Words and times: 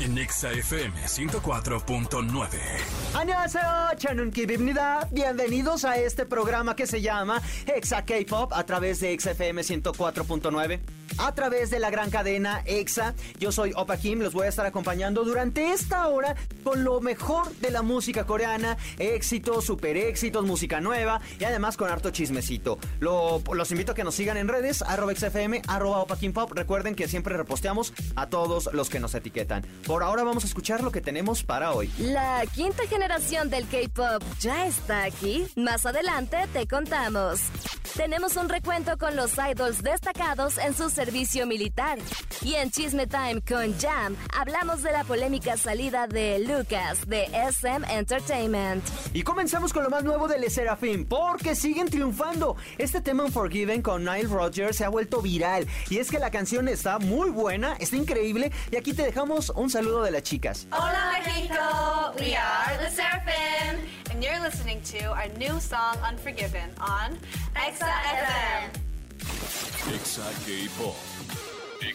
En 0.00 0.18
Exa 0.18 0.52
FM 0.52 0.92
104.9. 1.06 2.48
안녕하세요. 3.14 3.92
저는 3.98 4.30
김입니다. 4.30 5.08
Bienvenidos 5.12 5.84
a 5.84 5.96
este 5.96 6.26
programa 6.26 6.74
que 6.76 6.86
se 6.86 7.00
llama 7.00 7.40
Exa 7.66 8.04
K-Pop 8.04 8.52
a 8.52 8.64
través 8.64 9.00
de 9.00 9.12
Exa 9.12 9.30
FM 9.32 9.62
104.9. 9.62 10.80
A 11.18 11.32
través 11.34 11.70
de 11.70 11.78
la 11.78 11.88
gran 11.88 12.10
cadena 12.10 12.60
EXA, 12.66 13.14
yo 13.38 13.50
soy 13.50 13.72
Opa 13.74 13.96
Kim, 13.96 14.18
los 14.18 14.34
voy 14.34 14.44
a 14.44 14.48
estar 14.50 14.66
acompañando 14.66 15.24
durante 15.24 15.72
esta 15.72 16.08
hora 16.08 16.34
con 16.62 16.84
lo 16.84 17.00
mejor 17.00 17.50
de 17.56 17.70
la 17.70 17.80
música 17.80 18.26
coreana, 18.26 18.76
éxitos, 18.98 19.64
super 19.64 19.96
éxitos, 19.96 20.44
música 20.44 20.78
nueva 20.82 21.22
y 21.40 21.44
además 21.44 21.78
con 21.78 21.88
harto 21.90 22.10
chismecito. 22.10 22.78
Lo- 23.00 23.42
los 23.54 23.70
invito 23.70 23.92
a 23.92 23.94
que 23.94 24.04
nos 24.04 24.14
sigan 24.14 24.36
en 24.36 24.46
redes, 24.46 24.82
arroba 24.82 25.14
XFM, 25.14 25.62
arroba 25.68 26.00
Opa 26.00 26.18
Kim 26.18 26.34
Pop. 26.34 26.52
Recuerden 26.54 26.94
que 26.94 27.08
siempre 27.08 27.34
reposteamos 27.34 27.94
a 28.14 28.26
todos 28.26 28.68
los 28.74 28.90
que 28.90 29.00
nos 29.00 29.14
etiquetan. 29.14 29.64
Por 29.85 30.03
ahora 30.03 30.23
vamos 30.23 30.43
a 30.43 30.47
escuchar 30.47 30.83
lo 30.83 30.91
que 30.91 31.01
tenemos 31.01 31.43
para 31.43 31.73
hoy. 31.73 31.91
La 31.97 32.43
quinta 32.53 32.85
generación 32.87 33.49
del 33.49 33.67
K-pop 33.67 34.23
ya 34.39 34.67
está 34.67 35.03
aquí. 35.03 35.47
Más 35.55 35.85
adelante 35.85 36.37
te 36.53 36.67
contamos. 36.67 37.41
Tenemos 37.95 38.37
un 38.37 38.47
recuento 38.47 38.97
con 38.97 39.17
los 39.17 39.33
idols 39.37 39.83
destacados 39.83 40.57
en 40.57 40.73
su 40.73 40.89
servicio 40.89 41.45
militar. 41.45 41.99
Y 42.41 42.53
en 42.53 42.71
Chisme 42.71 43.05
Time 43.05 43.41
con 43.41 43.77
Jam 43.77 44.15
hablamos 44.37 44.81
de 44.81 44.93
la 44.93 45.03
polémica 45.03 45.57
salida 45.57 46.07
de 46.07 46.39
Lucas 46.39 47.05
de 47.07 47.25
SM 47.33 47.85
Entertainment. 47.91 48.83
Y 49.13 49.23
comenzamos 49.23 49.73
con 49.73 49.83
lo 49.83 49.89
más 49.89 50.05
nuevo 50.05 50.27
de 50.29 50.39
Le 50.39 50.49
Serafim, 50.49 51.05
porque 51.05 51.53
siguen 51.53 51.89
triunfando. 51.89 52.55
Este 52.77 53.01
tema 53.01 53.25
Unforgiven 53.25 53.81
con 53.81 54.05
Nile 54.05 54.29
Rodgers 54.29 54.77
se 54.77 54.85
ha 54.85 54.89
vuelto 54.89 55.21
viral. 55.21 55.67
Y 55.89 55.97
es 55.97 56.09
que 56.09 56.17
la 56.19 56.31
canción 56.31 56.69
está 56.69 56.97
muy 56.97 57.29
buena, 57.29 57.73
está 57.73 57.97
increíble. 57.97 58.51
Y 58.71 58.77
aquí 58.77 58.93
te 58.93 59.03
dejamos 59.03 59.51
un 59.61 59.69
saludo 59.69 60.01
de 60.01 60.11
las 60.11 60.23
chicas. 60.23 60.65
Hola 60.71 61.19
Mexico! 61.23 62.13
We 62.19 62.35
are 62.35 62.77
the 62.79 62.89
Seraphim, 62.89 63.79
and 64.09 64.23
you're 64.23 64.39
listening 64.39 64.81
to 64.91 65.11
our 65.11 65.29
new 65.37 65.59
song 65.59 65.97
Unforgiven 66.03 66.71
on 66.79 67.15
Exa 67.53 67.85
FM. 67.85 68.71
Exa 69.93 70.45
K-Pop. 70.45 71.10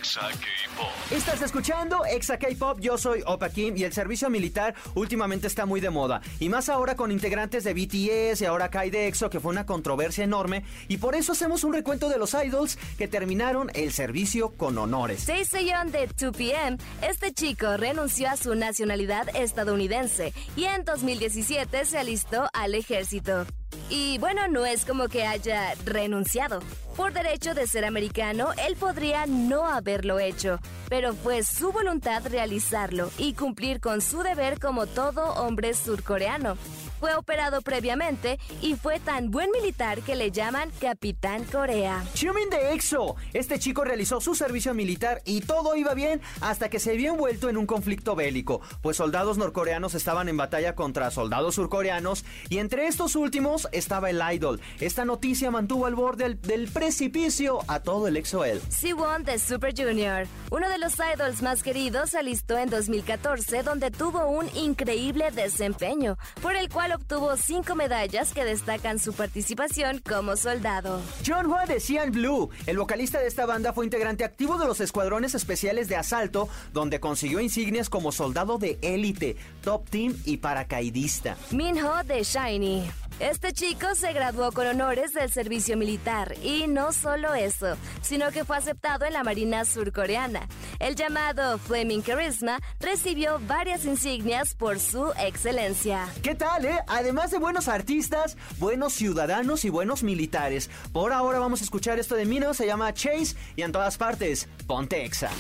Exa 0.07 0.21
K-Pop. 0.21 0.93
Estás 1.11 1.43
escuchando 1.43 2.05
Exa 2.05 2.39
K-Pop, 2.39 2.79
yo 2.79 2.97
soy 2.97 3.25
Opa 3.27 3.51
Kim 3.51 3.77
y 3.77 3.83
el 3.83 3.93
servicio 3.93 4.31
militar 4.31 4.73
últimamente 4.95 5.49
está 5.49 5.67
muy 5.67 5.81
de 5.81 5.91
moda. 5.91 6.21
Y 6.39 6.49
más 6.49 6.69
ahora 6.69 6.95
con 6.95 7.11
integrantes 7.11 7.65
de 7.65 7.75
BTS 7.75 8.41
y 8.41 8.45
ahora 8.45 8.71
Kai 8.71 8.91
de 8.91 9.09
EXO, 9.09 9.29
que 9.31 9.41
fue 9.41 9.51
una 9.51 9.67
controversia 9.67 10.23
enorme. 10.23 10.63
Y 10.87 10.99
por 10.99 11.17
eso 11.17 11.33
hacemos 11.33 11.65
un 11.65 11.73
recuento 11.73 12.09
de 12.09 12.19
los 12.19 12.35
idols 12.35 12.79
que 12.97 13.09
terminaron 13.09 13.69
el 13.75 13.93
servicio 13.93 14.51
con 14.51 14.79
honores. 14.79 15.27
Taeseon 15.27 15.91
de 15.91 16.09
2PM, 16.09 16.81
este 17.03 17.33
chico 17.33 17.77
renunció 17.77 18.31
a 18.31 18.37
su 18.37 18.55
nacionalidad 18.55 19.29
estadounidense 19.35 20.33
y 20.55 20.67
en 20.67 20.85
2017 20.85 21.85
se 21.85 21.99
alistó 21.99 22.49
al 22.53 22.77
ejército. 22.77 23.45
Y 23.89 24.19
bueno, 24.19 24.49
no 24.49 24.67
es 24.67 24.85
como 24.85 25.09
que 25.09 25.27
haya 25.27 25.75
renunciado. 25.85 26.61
Por 26.97 27.13
derecho 27.13 27.55
de 27.55 27.67
ser 27.67 27.85
americano, 27.85 28.51
él 28.67 28.75
podría 28.77 29.27
no 29.27 29.67
haberlo 29.67 30.19
hecho, 30.19 30.59
pero 30.89 31.15
fue 31.15 31.43
su 31.43 31.71
voluntad 31.71 32.23
realizarlo 32.27 33.11
y 33.19 33.35
cumplir 33.35 33.81
con 33.81 34.01
su 34.01 34.23
deber 34.23 34.59
como 34.59 34.87
todo 34.87 35.35
hombre 35.35 35.75
surcoreano. 35.75 36.57
Fue 37.01 37.15
operado 37.15 37.63
previamente 37.63 38.39
y 38.63 38.75
fue 38.75 39.01
tan 39.01 39.31
buen 39.31 39.51
militar 39.51 40.01
que 40.03 40.17
le 40.17 40.31
llaman 40.31 40.71
Capitán 40.81 41.45
Corea. 41.45 42.05
Xiumin 42.15 42.49
de 42.51 42.73
EXO. 42.73 43.17
Este 43.33 43.59
chico 43.59 43.85
realizó 43.85 44.21
su 44.21 44.35
servicio 44.35 44.73
militar 44.75 45.21
y 45.25 45.41
todo 45.41 45.77
iba 45.77 45.95
bien 45.95 46.21
hasta 46.41 46.71
que 46.71 46.81
se 46.81 46.97
vio 46.97 47.13
envuelto 47.13 47.49
en 47.49 47.57
un 47.57 47.67
conflicto 47.67 48.17
bélico, 48.17 48.61
pues 48.83 48.97
soldados 48.97 49.37
norcoreanos 49.39 49.95
estaban 49.95 50.29
en 50.29 50.37
batalla 50.37 50.75
contra 50.75 51.11
soldados 51.11 51.55
surcoreanos 51.57 52.25
y 52.49 52.59
entre 52.59 52.87
estos 52.87 53.17
últimos 53.17 53.69
estaba 53.73 54.11
el 54.11 54.23
idol. 54.33 54.61
Esta 54.81 55.05
noticia 55.05 55.51
mantuvo 55.51 55.87
al 55.87 55.95
borde 55.95 56.25
del, 56.25 56.41
del 56.41 56.69
precipicio 56.69 57.59
a 57.69 57.81
todo 57.81 58.09
el 58.09 58.17
EXO-L. 58.17 58.61
Siwon 58.71 59.25
de 59.25 59.39
Super 59.39 59.75
Junior, 59.77 60.27
uno 60.51 60.69
de 60.69 60.79
los 60.79 60.95
idols 60.95 61.43
más 61.43 61.63
queridos, 61.63 62.11
se 62.11 62.19
alistó 62.19 62.57
en 62.57 62.71
2014 62.71 63.63
donde 63.63 63.91
tuvo 63.91 64.27
un 64.29 64.49
increíble 64.57 65.31
desempeño, 65.31 66.17
por 66.41 66.57
el 66.57 66.69
cual 66.69 66.86
obtuvo 66.93 67.37
cinco 67.37 67.75
medallas 67.75 68.33
que 68.33 68.45
destacan 68.45 68.99
su 68.99 69.13
participación 69.13 70.01
como 70.09 70.37
soldado. 70.37 71.01
John 71.27 71.47
Hua 71.47 71.67
de 71.67 71.81
Cian 71.81 72.13
Blue, 72.13 72.51
el 72.67 72.79
vocalista 72.79 73.19
de 73.19 73.27
esta 73.27 73.47
banda, 73.47 73.73
fue 73.73 73.85
integrante 73.85 74.25
activo 74.25 74.59
de 74.59 74.67
los 74.67 74.81
escuadrones 74.81 75.35
especiales 75.35 75.89
de 75.89 75.97
asalto, 75.97 76.49
donde 76.73 77.01
consiguió 77.01 77.41
insignias 77.41 77.89
como 77.89 78.13
soldado 78.13 78.59
de 78.59 78.79
élite, 78.83 79.37
top 79.63 79.89
team 79.89 80.17
y 80.25 80.39
paracaidista. 80.39 81.37
Minho 81.51 82.03
de 82.05 82.23
Shiny. 82.23 82.91
Este 83.19 83.55
chico 83.55 83.95
se 83.95 84.13
graduó 84.13 84.53
con 84.53 84.67
honores 84.67 85.15
del 85.15 85.33
servicio 85.33 85.79
militar 85.79 86.35
y 86.43 86.67
no 86.67 86.93
solo 86.93 87.33
eso, 87.33 87.79
sino 88.03 88.31
que 88.31 88.45
fue 88.45 88.59
aceptado 88.59 89.07
en 89.07 89.15
la 89.15 89.25
Marina 89.25 89.65
surcoreana. 89.65 90.47
El 90.79 90.97
llamado 90.97 91.57
Flaming 91.57 92.03
Charisma 92.03 92.61
recibió 92.79 93.41
varias 93.47 93.87
insignias 93.87 94.55
por 94.55 94.79
su 94.79 95.15
excelencia. 95.19 96.07
¿Qué 96.23 96.35
tal, 96.35 96.67
eh? 96.67 96.79
Además 96.89 97.31
de 97.31 97.39
buenos 97.39 97.69
artistas, 97.69 98.37
buenos 98.59 98.93
ciudadanos 98.93 99.65
y 99.65 99.71
buenos 99.71 100.03
militares. 100.03 100.69
Por 100.93 101.15
ahora 101.15 101.39
vamos 101.39 101.63
a 101.63 101.65
escuchar 101.65 101.99
esto 101.99 102.17
de 102.17 102.27
Mino, 102.27 102.53
se 102.53 102.67
llama 102.67 102.93
Chase 102.93 103.35
y 103.57 103.63
en 103.63 103.73
todas 103.73 103.97
partes, 103.97 104.47
ponte 104.67 105.07
Exa. 105.07 105.31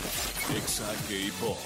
Exa 0.56 0.86
K-Pop. 1.08 1.58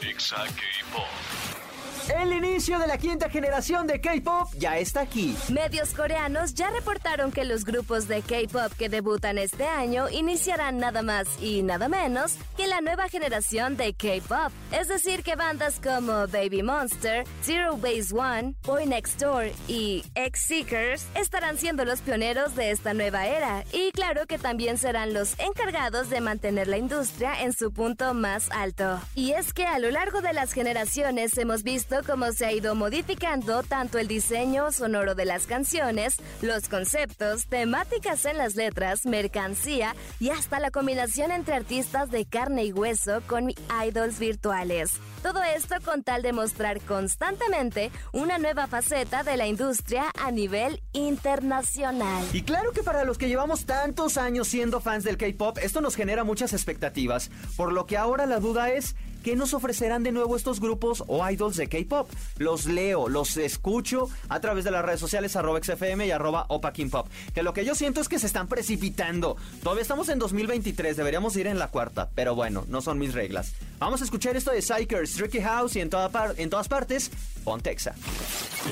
Exa 0.00 0.36
K-Pop. 0.36 1.63
El 2.12 2.32
inicio 2.34 2.78
de 2.78 2.86
la 2.86 2.98
quinta 2.98 3.30
generación 3.30 3.86
de 3.86 3.98
K-pop 3.98 4.52
ya 4.58 4.76
está 4.76 5.00
aquí. 5.00 5.34
Medios 5.48 5.94
coreanos 5.94 6.52
ya 6.52 6.68
reportaron 6.70 7.32
que 7.32 7.44
los 7.44 7.64
grupos 7.64 8.08
de 8.08 8.20
K-pop 8.20 8.72
que 8.76 8.90
debutan 8.90 9.38
este 9.38 9.66
año 9.66 10.10
iniciarán 10.10 10.78
nada 10.78 11.00
más 11.00 11.26
y 11.40 11.62
nada 11.62 11.88
menos 11.88 12.36
que 12.58 12.66
la 12.66 12.82
nueva 12.82 13.08
generación 13.08 13.78
de 13.78 13.94
K-pop. 13.94 14.52
Es 14.70 14.88
decir, 14.88 15.22
que 15.22 15.34
bandas 15.34 15.80
como 15.80 16.26
Baby 16.28 16.62
Monster, 16.62 17.24
Zero 17.42 17.78
Base 17.78 18.14
One, 18.14 18.54
Boy 18.64 18.84
Next 18.86 19.18
Door 19.18 19.46
y 19.66 20.04
X-Seekers 20.14 21.06
estarán 21.14 21.56
siendo 21.56 21.86
los 21.86 22.00
pioneros 22.00 22.54
de 22.54 22.70
esta 22.70 22.92
nueva 22.92 23.26
era. 23.26 23.64
Y 23.72 23.92
claro 23.92 24.26
que 24.26 24.36
también 24.36 24.76
serán 24.76 25.14
los 25.14 25.38
encargados 25.38 26.10
de 26.10 26.20
mantener 26.20 26.68
la 26.68 26.76
industria 26.76 27.40
en 27.40 27.54
su 27.54 27.72
punto 27.72 28.12
más 28.12 28.50
alto. 28.50 29.00
Y 29.14 29.32
es 29.32 29.54
que 29.54 29.64
a 29.64 29.78
lo 29.78 29.90
largo 29.90 30.20
de 30.20 30.34
las 30.34 30.52
generaciones 30.52 31.36
hemos 31.38 31.62
visto 31.62 31.93
cómo 32.02 32.32
se 32.32 32.46
ha 32.46 32.52
ido 32.52 32.74
modificando 32.74 33.62
tanto 33.62 33.98
el 33.98 34.08
diseño 34.08 34.72
sonoro 34.72 35.14
de 35.14 35.24
las 35.24 35.46
canciones, 35.46 36.16
los 36.42 36.68
conceptos, 36.68 37.46
temáticas 37.46 38.24
en 38.24 38.38
las 38.38 38.56
letras, 38.56 39.06
mercancía 39.06 39.94
y 40.18 40.30
hasta 40.30 40.58
la 40.60 40.70
combinación 40.70 41.30
entre 41.30 41.54
artistas 41.54 42.10
de 42.10 42.24
carne 42.24 42.64
y 42.64 42.72
hueso 42.72 43.22
con 43.26 43.52
idols 43.86 44.18
virtuales. 44.18 44.92
Todo 45.22 45.42
esto 45.42 45.76
con 45.84 46.02
tal 46.02 46.22
de 46.22 46.32
mostrar 46.32 46.80
constantemente 46.80 47.90
una 48.12 48.38
nueva 48.38 48.66
faceta 48.66 49.22
de 49.22 49.36
la 49.36 49.46
industria 49.46 50.04
a 50.20 50.30
nivel 50.30 50.82
internacional. 50.92 52.24
Y 52.32 52.42
claro 52.42 52.72
que 52.72 52.82
para 52.82 53.04
los 53.04 53.16
que 53.16 53.28
llevamos 53.28 53.64
tantos 53.64 54.18
años 54.18 54.48
siendo 54.48 54.80
fans 54.80 55.04
del 55.04 55.16
K-pop, 55.16 55.58
esto 55.62 55.80
nos 55.80 55.96
genera 55.96 56.24
muchas 56.24 56.52
expectativas. 56.52 57.30
Por 57.56 57.72
lo 57.72 57.86
que 57.86 57.96
ahora 57.96 58.26
la 58.26 58.38
duda 58.38 58.70
es, 58.70 58.96
¿qué 59.24 59.34
nos 59.34 59.54
ofrecerán 59.54 60.04
de 60.04 60.12
nuevo 60.12 60.36
estos 60.36 60.60
grupos 60.60 61.02
o 61.08 61.28
idols 61.28 61.56
de 61.56 61.66
K-pop? 61.66 62.08
Los 62.38 62.66
leo, 62.66 63.08
los 63.08 63.36
escucho 63.38 64.08
a 64.28 64.38
través 64.38 64.64
de 64.64 64.70
las 64.70 64.84
redes 64.84 65.00
sociales 65.00 65.34
arroba 65.34 65.60
XFM 65.60 66.06
y 66.06 66.10
arroba 66.10 66.44
Opa 66.48 66.72
King 66.72 66.90
Pop. 66.90 67.08
Que 67.34 67.42
lo 67.42 67.54
que 67.54 67.64
yo 67.64 67.74
siento 67.74 68.00
es 68.00 68.08
que 68.08 68.18
se 68.18 68.26
están 68.26 68.46
precipitando. 68.46 69.36
Todavía 69.62 69.82
estamos 69.82 70.08
en 70.10 70.18
2023, 70.18 70.96
deberíamos 70.96 71.34
ir 71.36 71.46
en 71.46 71.58
la 71.58 71.68
cuarta, 71.68 72.10
pero 72.14 72.34
bueno, 72.34 72.64
no 72.68 72.82
son 72.82 72.98
mis 72.98 73.14
reglas. 73.14 73.54
Vamos 73.78 74.02
a 74.02 74.04
escuchar 74.04 74.36
esto 74.36 74.52
de 74.52 74.60
Psychers, 74.62 75.14
Tricky 75.14 75.40
House 75.40 75.74
y 75.76 75.80
en, 75.80 75.90
en 76.36 76.50
todas 76.50 76.68
partes, 76.68 77.10
Pontexa. 77.42 77.94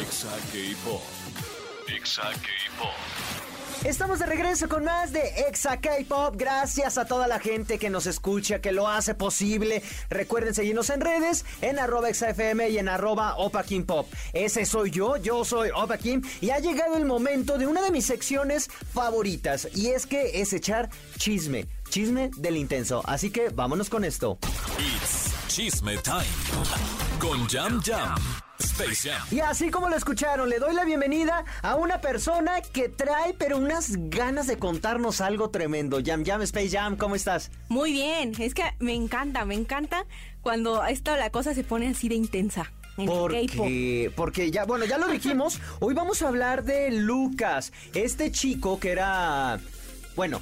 Exa 0.00 0.30
K-Pop. 0.52 1.02
Exa 1.88 2.30
K-Pop. 2.30 3.51
Estamos 3.84 4.20
de 4.20 4.26
regreso 4.26 4.68
con 4.68 4.84
más 4.84 5.12
de 5.12 5.22
Exa 5.48 5.80
K-Pop. 5.80 6.36
Gracias 6.36 6.98
a 6.98 7.04
toda 7.04 7.26
la 7.26 7.40
gente 7.40 7.78
que 7.78 7.90
nos 7.90 8.06
escucha, 8.06 8.60
que 8.60 8.70
lo 8.70 8.86
hace 8.86 9.16
posible. 9.16 9.82
Recuerden 10.08 10.54
seguirnos 10.54 10.88
en 10.90 11.00
redes, 11.00 11.44
en 11.62 11.80
arroba 11.80 12.08
ExaFM 12.08 12.68
y 12.68 12.78
en 12.78 12.88
arroba 12.88 13.36
Opa 13.38 13.64
Pop. 13.84 14.06
Ese 14.32 14.66
soy 14.66 14.92
yo, 14.92 15.16
yo 15.16 15.44
soy 15.44 15.70
Opa 15.74 15.98
King. 15.98 16.22
Y 16.40 16.50
ha 16.50 16.60
llegado 16.60 16.96
el 16.96 17.04
momento 17.04 17.58
de 17.58 17.66
una 17.66 17.82
de 17.82 17.90
mis 17.90 18.06
secciones 18.06 18.70
favoritas. 18.94 19.66
Y 19.74 19.88
es 19.88 20.06
que 20.06 20.40
es 20.40 20.52
echar 20.52 20.88
chisme. 21.18 21.66
Chisme 21.88 22.30
del 22.36 22.58
intenso. 22.58 23.02
Así 23.04 23.30
que 23.30 23.48
vámonos 23.48 23.90
con 23.90 24.04
esto. 24.04 24.38
Chisme 25.54 25.98
Time 25.98 26.24
con 27.18 27.46
Jam 27.46 27.78
Jam. 27.84 28.16
Space 28.58 29.06
Jam. 29.10 29.20
Y 29.30 29.40
así 29.40 29.70
como 29.70 29.90
lo 29.90 29.96
escucharon, 29.96 30.48
le 30.48 30.58
doy 30.58 30.74
la 30.74 30.86
bienvenida 30.86 31.44
a 31.60 31.74
una 31.74 32.00
persona 32.00 32.62
que 32.62 32.88
trae 32.88 33.34
pero 33.34 33.58
unas 33.58 33.96
ganas 34.08 34.46
de 34.46 34.56
contarnos 34.56 35.20
algo 35.20 35.50
tremendo. 35.50 35.98
Jam 36.02 36.24
Jam, 36.24 36.40
Space 36.40 36.70
Jam, 36.70 36.96
¿cómo 36.96 37.16
estás? 37.16 37.50
Muy 37.68 37.92
bien, 37.92 38.32
es 38.38 38.54
que 38.54 38.62
me 38.78 38.94
encanta, 38.94 39.44
me 39.44 39.54
encanta 39.54 40.06
cuando 40.40 40.82
esta 40.86 41.18
la 41.18 41.28
cosa 41.28 41.52
se 41.52 41.64
pone 41.64 41.88
así 41.88 42.08
de 42.08 42.14
intensa. 42.14 42.72
Porque, 42.96 44.10
porque 44.16 44.50
ya, 44.50 44.64
bueno, 44.64 44.86
ya 44.86 44.96
lo 44.96 45.06
dijimos, 45.08 45.60
hoy 45.80 45.92
vamos 45.92 46.22
a 46.22 46.28
hablar 46.28 46.64
de 46.64 46.90
Lucas, 46.92 47.74
este 47.92 48.32
chico 48.32 48.80
que 48.80 48.92
era, 48.92 49.60
bueno, 50.16 50.40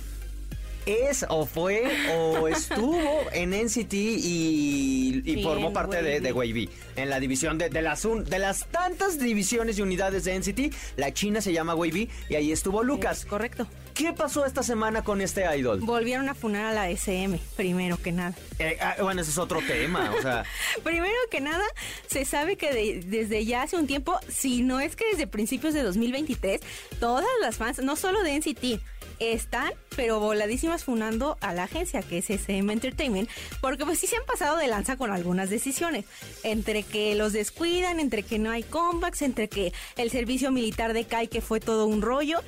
es 0.86 1.24
o 1.28 1.46
fue 1.46 1.90
o 2.16 2.48
estuvo 2.48 3.20
en 3.32 3.50
NCT 3.50 3.92
y, 3.94 5.22
y 5.24 5.34
Sí, 5.34 5.42
formó 5.42 5.72
parte 5.72 6.02
de, 6.02 6.20
de. 6.20 6.32
Wavy. 6.32 6.68
En 6.96 7.08
la 7.10 7.18
división 7.20 7.58
de, 7.58 7.68
de 7.70 7.82
las 7.82 8.04
un- 8.04 8.24
de 8.24 8.38
las 8.38 8.66
tantas 8.66 9.18
divisiones 9.18 9.78
y 9.78 9.82
unidades 9.82 10.24
de 10.24 10.34
NCT, 10.38 10.74
la 10.96 11.12
china 11.12 11.40
se 11.40 11.52
llama 11.52 11.74
Wavy 11.74 12.08
y 12.28 12.34
ahí 12.34 12.52
estuvo 12.52 12.82
Lucas. 12.82 13.20
Es 13.20 13.26
correcto. 13.26 13.66
¿Qué 13.94 14.12
pasó 14.12 14.46
esta 14.46 14.62
semana 14.62 15.02
con 15.04 15.20
este 15.20 15.44
idol? 15.58 15.80
Volvieron 15.80 16.28
a 16.28 16.34
funar 16.34 16.66
a 16.66 16.72
la 16.72 16.88
SM, 16.90 17.38
primero 17.56 17.96
que 18.00 18.12
nada. 18.12 18.34
Eh, 18.58 18.78
ah, 18.80 18.96
bueno, 19.02 19.20
ese 19.20 19.30
es 19.32 19.38
otro 19.38 19.60
tema, 19.66 20.12
o 20.16 20.22
sea, 20.22 20.44
Primero 20.84 21.14
que 21.30 21.40
nada, 21.40 21.64
se 22.06 22.24
sabe 22.24 22.56
que 22.56 22.72
de- 22.72 23.00
desde 23.04 23.44
ya 23.44 23.62
hace 23.62 23.76
un 23.76 23.86
tiempo, 23.86 24.18
si 24.28 24.62
no 24.62 24.80
es 24.80 24.96
que 24.96 25.04
desde 25.12 25.26
principios 25.26 25.74
de 25.74 25.82
2023, 25.82 26.60
todas 26.98 27.26
las 27.42 27.56
fans, 27.56 27.80
no 27.80 27.96
solo 27.96 28.22
de 28.22 28.36
NCT, 28.38 28.80
están, 29.20 29.72
pero 29.94 30.18
voladísimas 30.18 30.84
funando 30.84 31.36
a 31.40 31.52
la 31.52 31.64
agencia 31.64 32.02
que 32.02 32.18
es 32.18 32.30
SM 32.30 32.72
Entertainment, 32.72 33.28
porque 33.60 33.84
pues 33.84 33.98
sí 33.98 34.06
se 34.06 34.16
han 34.16 34.24
pasado 34.24 34.56
de 34.56 34.66
lanza 34.66 34.96
con 34.96 35.12
algunas 35.12 35.50
decisiones, 35.50 36.06
entre 36.42 36.82
que 36.82 37.14
los 37.14 37.32
descuidan, 37.32 38.00
entre 38.00 38.22
que 38.22 38.38
no 38.38 38.50
hay 38.50 38.62
comebacks, 38.62 39.22
entre 39.22 39.48
que 39.48 39.72
el 39.96 40.10
servicio 40.10 40.50
militar 40.50 40.92
de 40.92 41.04
Kai 41.04 41.28
que 41.28 41.40
fue 41.40 41.60
todo 41.60 41.86
un 41.86 42.02
rollo, 42.02 42.40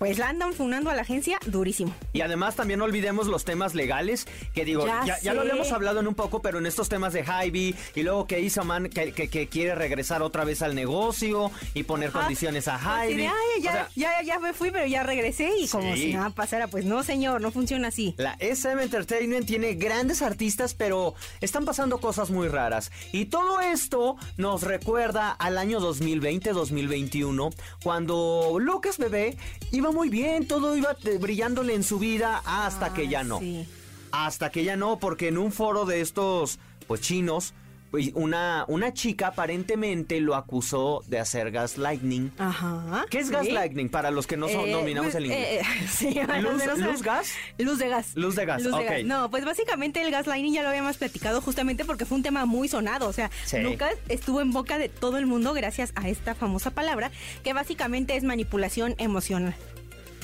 pues 0.00 0.16
la 0.18 0.30
andan 0.30 0.54
funando 0.54 0.88
a 0.88 0.94
la 0.96 1.02
agencia 1.02 1.38
durísimo. 1.44 1.94
Y 2.14 2.22
además 2.22 2.56
también 2.56 2.78
no 2.78 2.86
olvidemos 2.86 3.26
los 3.26 3.44
temas 3.44 3.74
legales, 3.74 4.26
que 4.54 4.64
digo, 4.64 4.86
ya, 4.86 5.04
Ya 5.04 5.20
ya 5.20 5.34
lo 5.34 5.42
habíamos 5.42 5.70
hablado 5.72 6.00
en 6.00 6.08
un 6.08 6.14
poco, 6.14 6.40
pero 6.40 6.58
en 6.58 6.64
estos 6.64 6.88
temas 6.88 7.12
de 7.12 7.22
Hybe 7.22 7.74
y 7.94 8.02
luego 8.02 8.26
que 8.26 8.40
hizo 8.40 8.64
Man 8.64 8.88
que, 8.88 9.12
que- 9.12 9.28
que 9.28 9.46
quiere 9.48 9.74
regresar 9.74 10.22
otra 10.22 10.44
vez 10.44 10.62
al 10.62 10.74
negocio 10.74 11.50
y 11.74 11.82
poner 11.82 12.08
Ajá. 12.08 12.20
condiciones 12.20 12.66
a. 12.66 12.80
"Ay, 13.00 13.14
ya, 13.18 13.34
O 13.58 13.62
sea, 13.62 13.88
ya, 13.94 14.22
ya 14.22 14.38
me 14.38 14.54
fui, 14.54 14.70
pero 14.70 14.86
ya 14.86 15.02
regresé 15.02 15.50
y 15.58 15.68
como 15.68 15.94
Sí. 15.94 16.00
si 16.04 16.12
nada 16.14 16.30
pasara, 16.30 16.66
pues 16.68 16.86
no, 16.86 17.02
señor, 17.02 17.42
no 17.42 17.50
funciona 17.52 17.88
así. 17.88 18.14
La 18.16 18.36
SM 18.40 18.82
Entertainment 18.82 19.46
tiene 19.46 19.74
grandes 19.74 20.22
artistas, 20.22 20.72
pero 20.72 21.14
están 21.42 21.66
pasando 21.66 21.98
cosas 22.00 22.30
muy 22.30 22.48
raras. 22.48 22.90
Y 23.12 23.26
todo 23.26 23.60
esto 23.60 24.16
nos 24.38 24.62
recuerda 24.62 25.30
al 25.30 25.58
año 25.58 25.78
2020-2021, 25.78 27.50
cuando 27.82 28.56
Lucas 28.58 28.96
Bebé 28.96 29.36
iba 29.72 29.89
muy 29.92 30.08
bien, 30.08 30.46
todo 30.46 30.76
iba 30.76 30.96
eh, 31.04 31.18
brillándole 31.20 31.74
en 31.74 31.82
su 31.82 31.98
vida 31.98 32.42
hasta 32.44 32.92
que 32.94 33.08
ya 33.08 33.22
no. 33.24 33.38
sí. 33.40 33.66
Hasta 34.12 34.50
que 34.50 34.64
ya 34.64 34.74
no, 34.76 34.98
porque 34.98 35.28
en 35.28 35.38
un 35.38 35.52
foro 35.52 35.84
de 35.84 36.00
estos, 36.00 36.58
pues 36.88 37.00
chinos, 37.00 37.54
pues, 37.92 38.10
una, 38.14 38.64
una 38.66 38.92
chica 38.92 39.28
aparentemente 39.28 40.20
lo 40.20 40.34
acusó 40.34 41.04
de 41.06 41.20
hacer 41.20 41.52
gaslighting. 41.52 42.32
Ajá. 42.38 43.04
¿Qué 43.08 43.18
es 43.20 43.28
sí. 43.28 43.32
gaslighting 43.32 43.88
para 43.88 44.10
los 44.10 44.26
que 44.26 44.36
no 44.36 44.48
son- 44.48 44.68
Eh, 44.68 44.72
dominamos 44.72 45.12
pues, 45.12 45.14
el 45.16 45.26
inglés? 45.26 45.62
eh, 45.62 45.86
sí, 45.88 46.18
a 46.18 46.40
los 46.40 46.54
¿Luz- 46.66 46.78
luz 46.78 47.02
gas? 47.02 47.32
Luz 47.58 47.78
de 47.78 47.88
gas. 47.88 48.16
Luz 48.16 48.34
de 48.34 48.46
gas, 48.46 48.66
ok. 48.66 49.04
No, 49.04 49.30
pues 49.30 49.44
básicamente 49.44 50.02
el 50.02 50.10
gaslighting 50.10 50.54
ya 50.54 50.62
lo 50.64 50.70
habíamos 50.70 50.96
platicado 50.96 51.40
justamente 51.40 51.84
porque 51.84 52.04
fue 52.04 52.16
un 52.16 52.24
tema 52.24 52.46
muy 52.46 52.66
sonado. 52.66 53.08
O 53.08 53.12
sea, 53.12 53.30
Sí. 53.44 53.58
Lucas 53.58 53.94
estuvo 54.08 54.40
en 54.40 54.50
boca 54.52 54.76
de 54.78 54.88
todo 54.88 55.18
el 55.18 55.26
mundo 55.26 55.52
gracias 55.52 55.92
a 55.94 56.08
esta 56.08 56.34
famosa 56.34 56.72
palabra 56.72 57.12
que 57.44 57.52
básicamente 57.52 58.16
es 58.16 58.24
manipulación 58.24 58.96
emocional. 58.98 59.54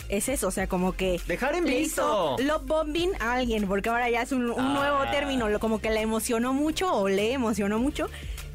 Es 0.08 0.28
eso, 0.28 0.48
o 0.48 0.50
sea, 0.50 0.66
como 0.68 0.92
que... 0.94 1.20
Dejar 1.26 1.54
en 1.56 1.64
visto. 1.64 2.36
love 2.38 2.62
bombing 2.64 3.10
a 3.20 3.34
alguien, 3.34 3.66
porque 3.66 3.88
ahora 3.88 4.08
ya 4.08 4.22
es 4.22 4.32
un, 4.32 4.50
un 4.50 4.74
nuevo 4.74 4.98
Ah. 4.98 5.10
término, 5.10 5.48
lo- 5.48 5.58
como 5.60 5.80
que 5.80 5.90
le 5.90 6.00
emocionó 6.00 6.52
mucho 6.52 6.92
o 6.92 7.08
le 7.08 7.32
emocionó 7.32 7.78
mucho. 7.78 8.08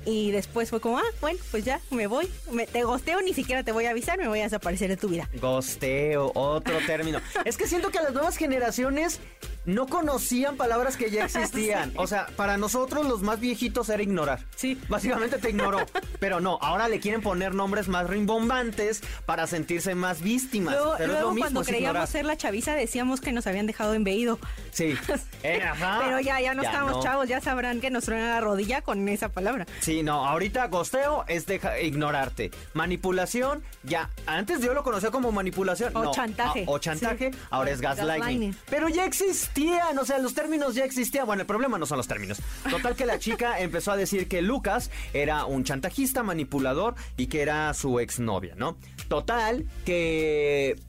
Y 0.03 0.31
después 0.31 0.69
fue 0.71 0.79
como, 0.81 0.97
ah, 0.97 1.03
bueno, 1.19 1.37
pues 1.51 1.63
ya, 1.63 1.79
me 1.91 2.07
voy, 2.07 2.27
me, 2.51 2.65
te 2.65 2.83
gosteo, 2.83 3.21
ni 3.21 3.33
siquiera 3.35 3.63
te 3.63 3.71
voy 3.71 3.85
a 3.85 3.91
avisar, 3.91 4.17
me 4.17 4.27
voy 4.27 4.39
a 4.39 4.43
desaparecer 4.45 4.87
de 4.89 4.97
tu 4.97 5.09
vida. 5.09 5.29
Gosteo, 5.39 6.31
otro 6.33 6.77
término. 6.87 7.19
Es 7.45 7.55
que 7.55 7.67
siento 7.67 7.91
que 7.91 7.99
las 7.99 8.11
nuevas 8.11 8.35
generaciones 8.37 9.19
no 9.65 9.87
conocían 9.87 10.57
palabras 10.57 10.97
que 10.97 11.09
ya 11.11 11.25
existían. 11.25 11.93
O 11.95 12.07
sea, 12.07 12.27
para 12.35 12.57
nosotros 12.57 13.05
los 13.05 13.21
más 13.21 13.39
viejitos 13.39 13.89
era 13.89 14.01
ignorar. 14.03 14.39
Sí. 14.55 14.79
Básicamente 14.89 15.37
te 15.37 15.49
ignoró. 15.49 15.79
Pero 16.19 16.39
no, 16.39 16.57
ahora 16.61 16.87
le 16.87 16.99
quieren 16.99 17.21
poner 17.21 17.53
nombres 17.55 17.87
más 17.87 18.07
rimbombantes 18.07 19.01
para 19.25 19.47
sentirse 19.47 19.95
más 19.95 20.21
víctimas. 20.21 20.75
Luego, 20.75 20.95
Pero 20.97 21.13
es 21.13 21.19
lo 21.21 21.29
mismo, 21.31 21.41
cuando 21.41 21.61
es 21.61 21.67
creíamos 21.67 21.89
ignorar. 21.91 22.07
ser 22.07 22.25
la 22.25 22.37
chaviza 22.37 22.73
decíamos 22.75 23.21
que 23.21 23.31
nos 23.31 23.47
habían 23.47 23.67
dejado 23.67 23.93
embellido. 23.93 24.39
Sí. 24.71 24.95
Eh, 25.43 25.59
ajá. 25.63 26.01
Pero 26.03 26.19
ya, 26.19 26.39
ya 26.39 26.53
no 26.53 26.61
estamos 26.61 26.91
no. 26.97 27.01
chavos, 27.01 27.27
ya 27.27 27.41
sabrán 27.41 27.81
que 27.81 27.89
nos 27.89 28.03
truena 28.03 28.35
la 28.35 28.41
rodilla 28.41 28.83
con 28.83 29.09
esa 29.09 29.29
palabra. 29.29 29.65
Sí, 29.79 30.03
no, 30.03 30.27
ahorita 30.27 30.67
gosteo 30.67 31.25
es 31.27 31.47
deja- 31.47 31.79
ignorarte. 31.79 32.51
Manipulación, 32.75 33.63
ya. 33.81 34.11
Antes 34.27 34.61
yo 34.61 34.75
lo 34.75 34.83
conocía 34.83 35.09
como 35.09 35.31
manipulación. 35.31 35.95
O 35.97 36.03
no, 36.03 36.11
chantaje. 36.11 36.65
ah, 36.67 36.71
o 36.71 36.77
chantaje, 36.77 37.31
Sí. 37.33 37.39
ahora 37.49 37.71
es 37.71 37.81
gaslighting. 37.81 38.19
Gaslighting. 38.19 38.55
Pero 38.69 38.89
ya 38.89 39.05
existían, 39.51 39.99
o 39.99 40.05
sea, 40.05 40.17
los 40.19 40.33
términos 40.33 40.75
ya 40.75 40.85
existían. 40.85 41.25
Bueno, 41.25 41.41
el 41.41 41.47
problema 41.47 41.77
no 41.77 41.85
son 41.85 41.97
los 41.97 42.07
términos. 42.07 42.41
Total 42.69 42.95
que 42.95 43.05
la 43.05 43.19
chica 43.19 43.59
empezó 43.59 43.91
a 43.91 43.97
decir 43.97 44.27
que 44.27 44.41
Lucas 44.41 44.89
era 45.13 45.45
un 45.45 45.63
chantajista, 45.63 46.23
manipulador 46.23 46.95
y 47.17 47.27
que 47.27 47.41
era 47.41 47.73
su 47.73 47.99
exnovia, 47.99 48.55
¿no? 48.55 48.77
Total 49.07 49.65
que 49.85 50.79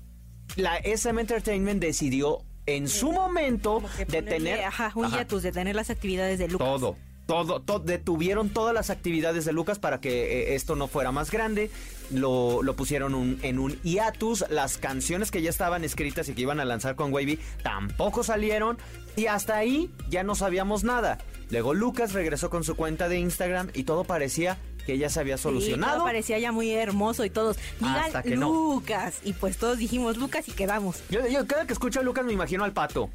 la 0.57 0.77
SM 0.77 1.21
Entertainment 1.21 1.81
decidió 1.81 2.45
en 2.67 2.89
su 2.89 3.11
momento 3.13 3.81
ponerle, 3.81 4.05
detener 4.07 4.65
Ajá, 4.65 4.93
hiatus, 5.11 5.43
detener 5.43 5.75
las 5.75 5.91
actividades 5.91 6.39
de 6.39 6.49
Lucas. 6.49 6.67
todo, 6.69 6.97
todo, 7.27 7.63
todo, 7.63 7.79
detuvieron 7.81 8.51
todas 8.51 8.75
las 8.75 8.91
actividades 8.91 9.45
de 9.45 9.53
Lucas 9.53 9.79
para 9.79 10.01
que 10.01 10.51
eh, 10.51 10.55
esto 10.55 10.77
no 10.77 10.89
fuera 10.89 11.13
más 11.13 11.31
grande. 11.31 11.71
Lo, 12.11 12.63
lo 12.63 12.77
pusieron 12.77 13.39
en 13.43 13.59
un 13.59 13.81
hiatus. 13.83 14.45
Las 14.51 14.77
canciones 14.79 15.31
que 15.31 15.43
ya 15.43 15.51
estaban 15.51 15.85
escritas 15.85 16.29
y 16.29 16.35
que 16.35 16.43
iban 16.43 16.61
a 16.61 16.65
lanzar 16.65 16.97
con 16.97 17.13
Wavy 17.13 17.39
tampoco 17.63 18.23
salieron. 18.23 18.79
Y 19.17 19.27
hasta 19.27 19.57
ahí 19.57 19.91
ya 20.09 20.23
no 20.23 20.35
sabíamos 20.35 20.85
nada. 20.85 21.19
Luego 21.51 21.75
Lucas 21.75 22.15
regresó 22.15 22.49
con 22.49 22.65
su 22.65 22.77
cuenta 22.77 23.09
de 23.09 23.19
Instagram 23.19 23.71
y 23.75 23.85
todo 23.85 24.05
parecía 24.05 24.59
que 24.87 24.99
ya 24.99 25.09
se 25.09 25.21
había 25.21 25.37
Sí, 25.37 25.45
solucionado. 25.45 25.95
todo 25.99 26.05
parecía 26.05 26.39
ya 26.39 26.53
muy 26.53 26.71
hermoso 26.71 27.25
y 27.25 27.31
todos. 27.31 27.57
Hasta 27.83 28.23
Digan 28.23 28.41
no. 28.41 28.49
Lucas. 28.49 29.17
Y 29.25 29.33
pues 29.33 29.57
todos 29.57 29.79
dijimos 29.79 30.17
Lucas 30.17 30.49
y 30.49 30.53
quedamos. 30.53 31.03
Yo, 31.11 31.27
yo 31.29 31.47
cada 31.47 31.67
que 31.67 31.73
escucho 31.73 32.01
a 32.01 32.03
Lucas 32.03 32.25
me 32.25 32.33
imagino 32.33 32.65
al 32.65 32.73
pato. 32.73 33.11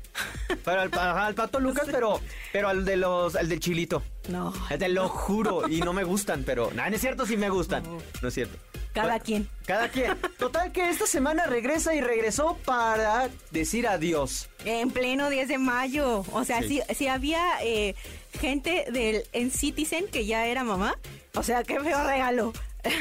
Pero 0.63 0.81
al, 0.81 0.93
al 0.97 1.36
pato 1.36 1.59
Lucas, 1.59 1.88
pero, 1.91 2.19
pero 2.51 2.69
al 2.69 2.86
de 2.86 2.97
los, 2.97 3.36
al 3.36 3.50
del 3.50 3.59
chilito. 3.59 4.03
No. 4.29 4.53
Te 4.77 4.89
lo 4.89 5.07
juro, 5.07 5.69
y 5.69 5.79
no 5.79 5.93
me 5.93 6.03
gustan, 6.03 6.43
pero 6.45 6.71
nada, 6.74 6.89
no 6.89 6.95
es 6.95 7.01
cierto, 7.01 7.25
sí 7.25 7.38
me 7.38 7.50
gustan. 7.50 7.83
No 8.21 8.27
es 8.27 8.33
cierto. 8.33 8.57
Cada 8.93 9.09
Bueno, 9.09 9.24
quien. 9.24 9.50
Cada 9.65 9.89
quien. 9.89 10.17
Total 10.39 10.71
que 10.71 10.89
esta 10.89 11.05
semana 11.05 11.45
regresa 11.45 11.93
y 11.93 12.01
regresó 12.01 12.57
para 12.65 13.29
decir 13.51 13.88
adiós. 13.88 14.50
En 14.65 14.89
pleno 14.89 15.29
10 15.29 15.47
de 15.50 15.57
mayo. 15.59 16.25
O 16.33 16.43
sea, 16.43 16.62
Sí. 16.63 16.81
si, 16.89 16.95
si 16.95 17.07
había 17.07 17.41
eh, 17.62 17.93
gente 18.39 18.86
del 18.91 19.24
en 19.33 19.51
Citizen 19.51 20.07
que 20.07 20.25
ya 20.25 20.47
era 20.47 20.63
mamá. 20.63 20.97
O 21.38 21.44
sea, 21.44 21.63
qué 21.63 21.79
feo 21.79 22.03
regalo. 22.03 22.53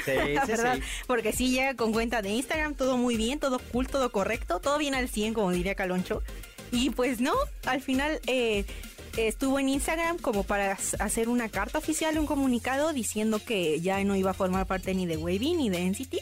Sí, 0.04 0.12
La 0.34 0.44
sí, 0.46 0.52
verdad, 0.52 0.76
sí. 0.76 0.82
porque 1.06 1.32
sí 1.32 1.50
llega 1.50 1.74
con 1.74 1.92
cuenta 1.92 2.22
de 2.22 2.30
Instagram, 2.30 2.74
todo 2.74 2.96
muy 2.96 3.16
bien, 3.16 3.38
todo 3.38 3.58
cool, 3.72 3.86
todo 3.86 4.10
correcto, 4.10 4.60
todo 4.60 4.78
bien 4.78 4.94
al 4.94 5.08
100, 5.08 5.34
como 5.34 5.50
diría 5.50 5.74
Caloncho. 5.74 6.22
Y 6.72 6.90
pues 6.90 7.20
no, 7.20 7.32
al 7.64 7.80
final 7.80 8.20
eh, 8.26 8.64
estuvo 9.16 9.58
en 9.58 9.68
Instagram 9.68 10.18
como 10.18 10.42
para 10.42 10.76
hacer 10.98 11.28
una 11.28 11.48
carta 11.48 11.78
oficial, 11.78 12.18
un 12.18 12.26
comunicado 12.26 12.92
diciendo 12.92 13.38
que 13.38 13.80
ya 13.80 14.02
no 14.04 14.16
iba 14.16 14.32
a 14.32 14.34
formar 14.34 14.66
parte 14.66 14.94
ni 14.94 15.06
de 15.06 15.16
Wavy 15.16 15.54
ni 15.54 15.70
de 15.70 15.84
NCT. 15.88 16.16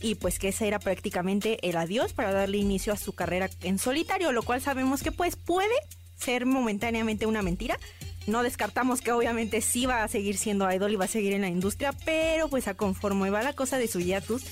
Y 0.00 0.16
pues 0.16 0.38
que 0.38 0.48
ese 0.48 0.66
era 0.66 0.78
prácticamente 0.80 1.66
el 1.66 1.76
adiós 1.76 2.12
para 2.12 2.32
darle 2.32 2.58
inicio 2.58 2.92
a 2.92 2.96
su 2.96 3.14
carrera 3.14 3.48
en 3.62 3.78
solitario, 3.78 4.32
lo 4.32 4.42
cual 4.42 4.60
sabemos 4.60 5.02
que 5.02 5.12
pues 5.12 5.36
puede 5.36 5.74
ser 6.18 6.44
momentáneamente 6.44 7.24
una 7.26 7.40
mentira. 7.42 7.78
No 8.26 8.42
descartamos 8.42 9.00
que 9.02 9.12
obviamente 9.12 9.60
sí 9.60 9.84
va 9.86 10.02
a 10.02 10.08
seguir 10.08 10.38
siendo 10.38 10.70
idol 10.72 10.92
y 10.92 10.96
va 10.96 11.04
a 11.04 11.08
seguir 11.08 11.32
en 11.34 11.42
la 11.42 11.48
industria, 11.48 11.92
pero 12.04 12.48
pues 12.48 12.68
a 12.68 12.74
conforme 12.74 13.28
va 13.30 13.42
la 13.42 13.52
cosa 13.52 13.78
de 13.78 13.86
su 13.88 14.00
hiatus 14.00 14.42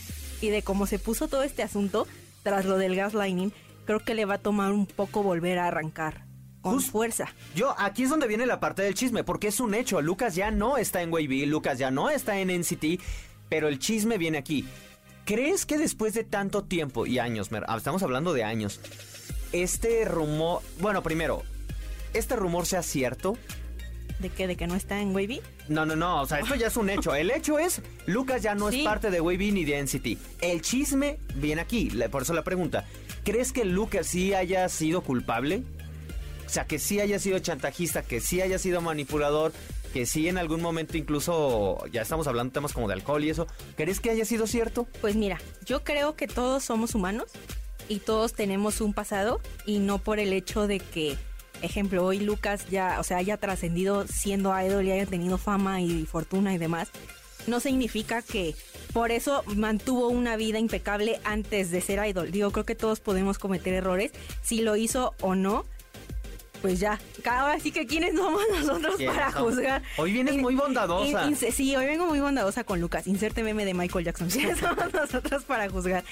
y 0.42 0.48
de 0.50 0.62
cómo 0.62 0.86
se 0.86 0.98
puso 0.98 1.28
todo 1.28 1.42
este 1.42 1.62
asunto 1.62 2.06
tras 2.42 2.64
lo 2.66 2.76
del 2.76 2.96
gaslighting, 2.96 3.52
creo 3.86 4.00
que 4.00 4.14
le 4.14 4.24
va 4.26 4.34
a 4.34 4.38
tomar 4.38 4.72
un 4.72 4.86
poco 4.86 5.22
volver 5.22 5.58
a 5.58 5.68
arrancar 5.68 6.24
con 6.60 6.74
Just- 6.76 6.90
fuerza. 6.90 7.34
Yo, 7.54 7.74
aquí 7.78 8.02
es 8.04 8.10
donde 8.10 8.26
viene 8.28 8.46
la 8.46 8.60
parte 8.60 8.82
del 8.82 8.94
chisme, 8.94 9.24
porque 9.24 9.48
es 9.48 9.58
un 9.58 9.74
hecho. 9.74 10.02
Lucas 10.02 10.34
ya 10.34 10.50
no 10.50 10.76
está 10.76 11.00
en 11.02 11.12
Wavy, 11.12 11.46
Lucas 11.46 11.78
ya 11.78 11.90
no 11.90 12.10
está 12.10 12.38
en 12.40 12.50
NCT, 12.50 13.00
pero 13.48 13.68
el 13.68 13.78
chisme 13.78 14.18
viene 14.18 14.38
aquí. 14.38 14.66
¿Crees 15.24 15.64
que 15.66 15.78
después 15.78 16.14
de 16.14 16.24
tanto 16.24 16.64
tiempo 16.64 17.06
y 17.06 17.18
años, 17.20 17.48
ah, 17.66 17.76
estamos 17.76 18.02
hablando 18.02 18.32
de 18.32 18.44
años, 18.44 18.80
este 19.52 20.04
rumor, 20.04 20.60
bueno, 20.80 21.02
primero, 21.02 21.42
este 22.12 22.36
rumor 22.36 22.66
sea 22.66 22.82
cierto? 22.82 23.36
¿De 24.22 24.30
qué? 24.30 24.46
¿De 24.46 24.56
que 24.56 24.66
no 24.66 24.74
está 24.76 25.00
en 25.00 25.14
Wavy? 25.14 25.42
No, 25.68 25.84
no, 25.84 25.96
no, 25.96 26.22
o 26.22 26.26
sea, 26.26 26.38
esto 26.38 26.54
ya 26.54 26.68
es 26.68 26.76
un 26.76 26.88
hecho. 26.88 27.14
El 27.14 27.30
hecho 27.30 27.58
es, 27.58 27.82
Lucas 28.06 28.40
ya 28.40 28.54
no 28.54 28.70
Sí. 28.70 28.78
es 28.78 28.84
parte 28.84 29.10
de 29.10 29.20
Wavy 29.20 29.50
ni 29.52 29.64
de 29.64 29.78
NCT. 29.82 30.16
El 30.40 30.62
chisme 30.62 31.18
viene 31.34 31.60
aquí, 31.60 31.90
por 32.10 32.22
eso 32.22 32.32
la 32.32 32.44
pregunta. 32.44 32.86
¿Crees 33.24 33.52
que 33.52 33.64
Lucas 33.64 34.06
sí 34.06 34.32
haya 34.32 34.68
sido 34.68 35.02
culpable? 35.02 35.62
O 36.46 36.48
sea, 36.48 36.66
que 36.66 36.78
sí 36.78 37.00
haya 37.00 37.18
sido 37.18 37.38
chantajista, 37.40 38.02
que 38.02 38.20
sí 38.20 38.40
haya 38.40 38.58
sido 38.58 38.80
manipulador, 38.80 39.52
que 39.92 40.06
sí 40.06 40.28
en 40.28 40.38
algún 40.38 40.60
momento 40.62 40.96
incluso, 40.96 41.84
ya 41.90 42.02
estamos 42.02 42.26
hablando 42.26 42.50
de 42.50 42.54
temas 42.54 42.72
como 42.72 42.88
de 42.88 42.94
alcohol 42.94 43.24
y 43.24 43.30
eso. 43.30 43.46
¿Crees 43.76 44.00
que 44.00 44.10
haya 44.10 44.24
sido 44.24 44.46
cierto? 44.46 44.86
Pues 45.00 45.16
mira, 45.16 45.38
yo 45.66 45.82
creo 45.82 46.14
que 46.14 46.26
todos 46.28 46.62
somos 46.64 46.94
humanos 46.94 47.30
y 47.88 47.98
todos 47.98 48.34
tenemos 48.34 48.80
un 48.80 48.92
pasado 48.94 49.40
y 49.66 49.78
no 49.80 49.98
por 49.98 50.18
el 50.20 50.32
hecho 50.32 50.66
de 50.66 50.78
que, 50.78 51.16
ejemplo, 51.62 52.04
hoy 52.04 52.20
Lucas 52.20 52.66
ya, 52.70 52.96
o 53.00 53.04
sea, 53.04 53.16
haya 53.18 53.36
trascendido 53.36 54.06
siendo 54.06 54.52
idol 54.60 54.84
y 54.86 54.92
haya 54.92 55.06
tenido 55.06 55.38
fama 55.38 55.80
y 55.80 56.04
fortuna 56.06 56.54
y 56.54 56.58
demás, 56.58 56.88
no 57.46 57.58
significa 57.60 58.22
que 58.22 58.54
por 58.92 59.10
eso 59.10 59.42
mantuvo 59.56 60.08
una 60.08 60.36
vida 60.36 60.58
impecable 60.58 61.20
antes 61.24 61.70
de 61.70 61.80
ser 61.80 62.06
idol. 62.06 62.30
Digo, 62.30 62.50
creo 62.52 62.64
que 62.64 62.74
todos 62.76 63.00
podemos 63.00 63.38
cometer 63.38 63.74
errores. 63.74 64.12
Si 64.42 64.60
lo 64.62 64.76
hizo 64.76 65.14
o 65.20 65.34
no, 65.34 65.64
pues 66.60 66.78
ya. 66.78 67.00
Ahora 67.28 67.58
sí 67.58 67.72
que 67.72 67.84
quiénes 67.88 68.14
somos 68.14 68.40
nosotros 68.56 68.94
¿Quiénes 68.96 69.16
para 69.16 69.32
somos? 69.32 69.54
juzgar. 69.54 69.82
Hoy 69.96 70.12
vienes 70.12 70.36
muy 70.36 70.54
bondadosa. 70.54 71.24
In- 71.26 71.30
in- 71.30 71.52
sí, 71.52 71.74
hoy 71.74 71.86
vengo 71.86 72.06
muy 72.06 72.20
bondadosa 72.20 72.62
con 72.62 72.80
Lucas. 72.80 73.08
Inserte 73.08 73.42
meme 73.42 73.64
de 73.64 73.74
Michael 73.74 74.04
Jackson. 74.04 74.28
¿Quiénes 74.30 74.58
somos 74.58 74.92
nosotros 74.92 75.42
para 75.42 75.68
juzgar? 75.68 76.04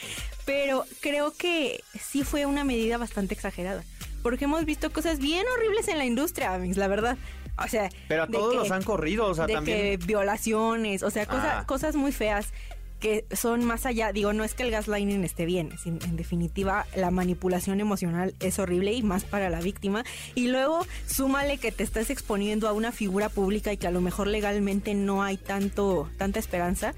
Pero 0.47 0.85
creo 0.99 1.33
que 1.33 1.85
sí 2.01 2.25
fue 2.25 2.47
una 2.47 2.65
medida 2.65 2.99
bastante 2.99 3.35
exagerada. 3.35 3.85
Porque 4.23 4.45
hemos 4.45 4.65
visto 4.65 4.91
cosas 4.93 5.19
bien 5.19 5.45
horribles 5.57 5.89
en 5.89 5.99
la 5.99 6.05
industria, 6.05 6.59
la 6.59 6.89
verdad. 6.89 7.17
O 7.63 7.69
sea, 7.69 7.91
Pero 8.09 8.23
a 8.23 8.27
todos 8.27 8.53
que- 8.53 8.57
los 8.59 8.71
han 8.71 8.83
corrido, 8.83 9.27
o 9.27 9.35
sea, 9.35 9.47
de 9.47 9.55
también... 9.55 9.79
que 9.79 10.07
violaciones, 10.07 11.03
o 11.03 11.11
sea, 11.11 11.27
cosa- 11.27 11.61
Ah. 11.61 11.67
cosas 11.67 11.95
muy 11.97 12.13
feas 12.13 12.53
que 13.01 13.25
son 13.35 13.65
más 13.65 13.87
allá, 13.87 14.13
digo, 14.13 14.35
no 14.35 14.45
es 14.45 14.53
que 14.53 14.63
el 14.63 14.71
gaslighting 14.71 15.25
esté 15.25 15.47
bien, 15.47 15.71
en 15.87 16.17
definitiva 16.17 16.85
la 16.95 17.11
manipulación 17.11 17.81
emocional 17.81 18.35
es 18.41 18.59
horrible 18.59 18.93
y 18.93 19.03
más 19.03 19.25
para 19.25 19.49
la 19.49 19.61
víctima. 19.63 20.05
Y 20.35 20.49
luego 20.49 20.87
súmale 21.07 21.57
que 21.57 21.73
te 21.73 21.83
estás 21.83 22.11
exponiendo 22.11 22.69
a 22.69 22.75
una 22.75 22.93
figura 22.93 23.31
pública 23.31 23.73
y 23.73 23.79
que 23.79 23.87
a 23.87 23.91
lo 23.91 24.03
mejor 24.03 24.27
legalmente 24.27 24.93
no 24.95 25.23
hay 25.23 25.39
tanto 25.39 26.11
tanta 26.19 26.39
esperanza, 26.39 26.93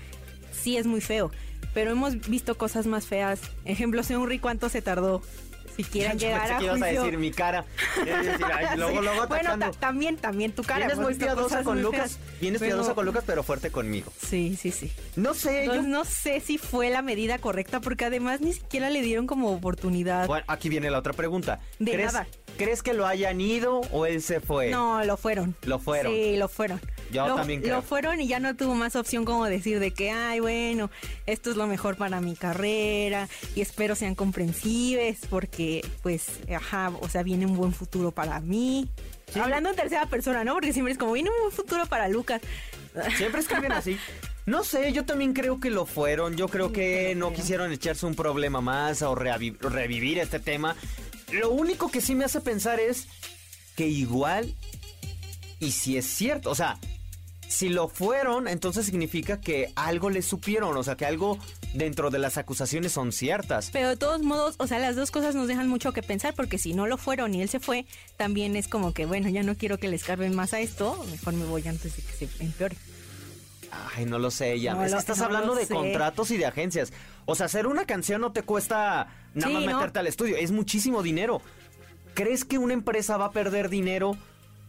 sí 0.51 0.77
es 0.77 0.87
muy 0.87 1.01
feo, 1.01 1.31
pero 1.73 1.93
hemos 1.93 2.29
visto 2.29 2.57
cosas 2.59 2.87
más 2.89 3.07
feas, 3.07 3.41
ejemplo, 3.65 4.03
Seunri 4.03 4.41
cuánto 4.41 4.69
se 4.69 4.83
tardó 4.83 5.23
si 5.77 5.85
quieren 5.85 6.19
Yo 6.19 6.29
llegar 6.29 6.53
a 6.53 6.59
que 6.59 6.65
ibas 6.65 6.83
a 6.83 6.87
decir 6.87 7.19
mi 7.19 7.31
cara. 7.31 7.65
Decir, 8.05 8.47
ay, 8.55 8.67
luego, 8.77 8.99
Sí. 8.99 9.05
luego 9.05 9.27
bueno, 9.27 9.59
ta- 9.59 9.71
también, 9.73 10.17
también 10.17 10.53
tu 10.53 10.63
cara. 10.63 10.87
Vienes 10.87 10.99
muy 10.99 11.15
piadosa 11.15 11.63
con 11.65 11.75
muy 11.75 11.83
Lucas. 11.83 12.19
Vienes 12.41 12.61
Pero- 12.61 12.71
piadosa 12.77 12.95
con 12.95 13.05
Lucas, 13.07 13.25
pero 13.27 13.43
fuerte 13.43 13.71
conmigo. 13.71 14.13
Sí, 14.21 14.57
sí, 14.61 14.71
sí. 14.71 14.93
No 15.17 15.35
sé, 15.35 15.67
yo... 15.67 15.83
No 15.83 16.05
sé 16.05 16.41
si 16.41 16.59
fue 16.59 16.91
la 16.91 17.03
medida 17.03 17.39
correcta 17.39 17.81
porque 17.81 18.05
además 18.07 18.41
ni 18.41 18.53
siquiera 18.53 18.91
le 18.91 19.03
dieron 19.03 19.27
como 19.27 19.51
oportunidad. 19.53 20.27
Bueno, 20.27 20.45
aquí 20.49 20.69
viene 20.69 20.91
la 20.91 20.99
otra 20.99 21.13
pregunta. 21.13 21.61
De 21.79 21.93
¿Crees, 21.93 22.13
nada. 22.13 22.27
¿Crees 22.57 22.83
que 22.83 22.93
lo 22.95 23.07
hayan 23.07 23.41
ido 23.41 23.81
o 23.93 24.07
él 24.07 24.23
se 24.23 24.41
fue? 24.41 24.71
No, 24.71 25.03
lo 25.05 25.17
fueron. 25.17 25.57
Lo 25.63 25.79
fueron. 25.79 26.13
Sí, 26.13 26.37
lo 26.37 26.49
fueron. 26.49 26.81
Yo 27.13 27.29
lo, 27.29 27.35
también 27.37 27.61
creo. 27.61 27.77
Lo 27.77 27.83
fueron 27.83 28.21
y 28.21 28.27
ya 28.27 28.41
no 28.41 28.57
tuvo 28.57 28.75
más 28.75 28.97
opción 28.97 29.25
como 29.25 29.45
decir 29.45 29.79
de 29.79 29.93
que, 29.93 30.11
ay, 30.11 30.41
bueno, 30.41 30.91
esto 31.27 31.51
es 31.51 31.57
lo 31.57 31.67
mejor 31.67 31.97
para 31.97 32.21
mi 32.21 32.35
carrera 32.35 33.29
y 33.55 33.61
espero 33.61 33.95
sean 33.95 34.15
comprensibles 34.15 35.21
porque, 35.29 35.87
pues, 36.03 36.41
ajá, 36.55 36.93
o 37.01 37.09
sea, 37.09 37.23
viene 37.23 37.47
un 37.47 37.57
buen 37.57 37.73
futuro 37.73 38.11
para 38.11 38.41
mí. 38.41 38.89
Hablando 39.41 39.71
en 39.71 39.77
tercera 39.77 40.07
persona, 40.07 40.45
¿no? 40.45 40.55
Porque 40.55 40.73
siempre 40.73 40.93
es 40.93 40.99
como, 40.99 41.13
viene 41.13 41.31
un 41.31 41.37
buen 41.43 41.53
futuro 41.53 41.87
para 41.87 42.09
Lucas. 42.09 42.43
Siempre 43.17 43.41
escriben 43.41 43.73
así. 43.73 43.97
No 44.45 44.65
sé, 44.65 44.93
yo 44.93 45.05
también 45.05 45.33
creo 45.33 45.61
que 45.61 45.71
lo 45.71 45.87
fueron. 45.87 46.37
Yo 46.37 46.49
creo 46.49 46.73
que 46.73 47.15
no 47.15 47.33
quisieron 47.33 47.73
echarse 47.73 48.05
un 48.07 48.15
problema 48.15 48.61
más 48.61 49.03
o 49.03 49.15
revivir 49.15 50.19
este 50.19 50.41
tema. 50.41 50.77
Lo 51.33 51.51
único 51.51 51.91
que 51.91 52.01
sí 52.01 52.15
me 52.15 52.25
hace 52.25 52.41
pensar 52.41 52.81
es 52.81 53.07
que 53.77 53.87
igual, 53.87 54.55
y 55.61 55.71
si 55.71 55.97
es 55.97 56.07
cierto, 56.07 56.51
o 56.51 56.55
sea, 56.55 56.79
si 57.53 57.69
lo 57.69 57.89
fueron, 57.89 58.49
entonces 58.49 58.87
significa 58.87 59.41
que 59.41 59.73
algo 59.77 60.11
le 60.11 60.23
supieron, 60.23 60.77
o 60.77 60.83
sea, 60.83 60.97
que 60.97 61.07
algo 61.07 61.39
dentro 61.75 62.11
de 62.11 62.19
las 62.19 62.39
acusaciones 62.39 62.93
son 62.93 63.13
ciertas. 63.13 63.71
Pero 63.73 63.89
de 63.91 63.97
todos 63.97 64.23
modos, 64.23 64.55
o 64.59 64.67
sea, 64.67 64.79
las 64.79 64.97
dos 64.97 65.11
cosas 65.11 65.35
nos 65.35 65.49
dejan 65.49 65.69
mucho 65.69 65.93
que 65.93 66.03
pensar 66.03 66.35
porque 66.35 66.59
si 66.59 66.75
no 66.75 66.87
lo 66.87 66.97
fueron 66.99 67.35
y 67.35 67.43
él 67.43 67.49
se 67.49 67.61
fue, 67.61 67.87
también 68.17 68.57
es 68.57 68.69
como 68.69 68.93
que, 68.95 69.07
bueno, 69.07 69.29
ya 69.29 69.43
no 69.43 69.55
quiero 69.57 69.79
que 69.79 69.89
le 69.89 69.97
escarben 69.97 70.35
más 70.35 70.53
a 70.55 70.61
esto, 70.61 71.05
mejor 71.11 71.35
me 71.35 71.45
voy 71.45 71.67
antes 71.69 71.97
de 71.97 72.03
que 72.03 72.13
se 72.27 72.43
empeore. 72.45 72.77
Ay, 73.97 74.05
no 74.05 74.19
lo 74.19 74.31
sé, 74.31 74.61
ya. 74.61 74.75
No 74.75 74.85
es 74.85 74.91
lo- 74.91 74.97
que 74.99 75.01
estás 75.01 75.19
no 75.19 75.25
hablando 75.25 75.55
de 75.55 75.67
sé. 75.67 75.75
contratos 75.75 76.31
y 76.31 76.37
de 76.37 76.47
agencias. 76.47 76.93
O 77.25 77.35
sea, 77.35 77.47
hacer 77.47 77.67
una 77.67 77.87
canción 77.87 78.21
no 78.21 78.33
te 78.33 78.43
cuesta 78.43 79.09
nada 79.35 79.49
Sí, 79.49 79.55
más 79.55 79.65
¿no? 79.65 79.77
meterte 79.79 79.99
al 79.99 80.07
estudio. 80.07 80.37
Es 80.37 80.51
muchísimo 80.51 81.03
dinero. 81.03 81.41
¿Crees 82.15 82.45
que 82.45 82.59
una 82.59 82.75
empresa 82.75 83.17
va 83.17 83.27
a 83.27 83.31
perder 83.31 83.71
dinero 83.71 84.17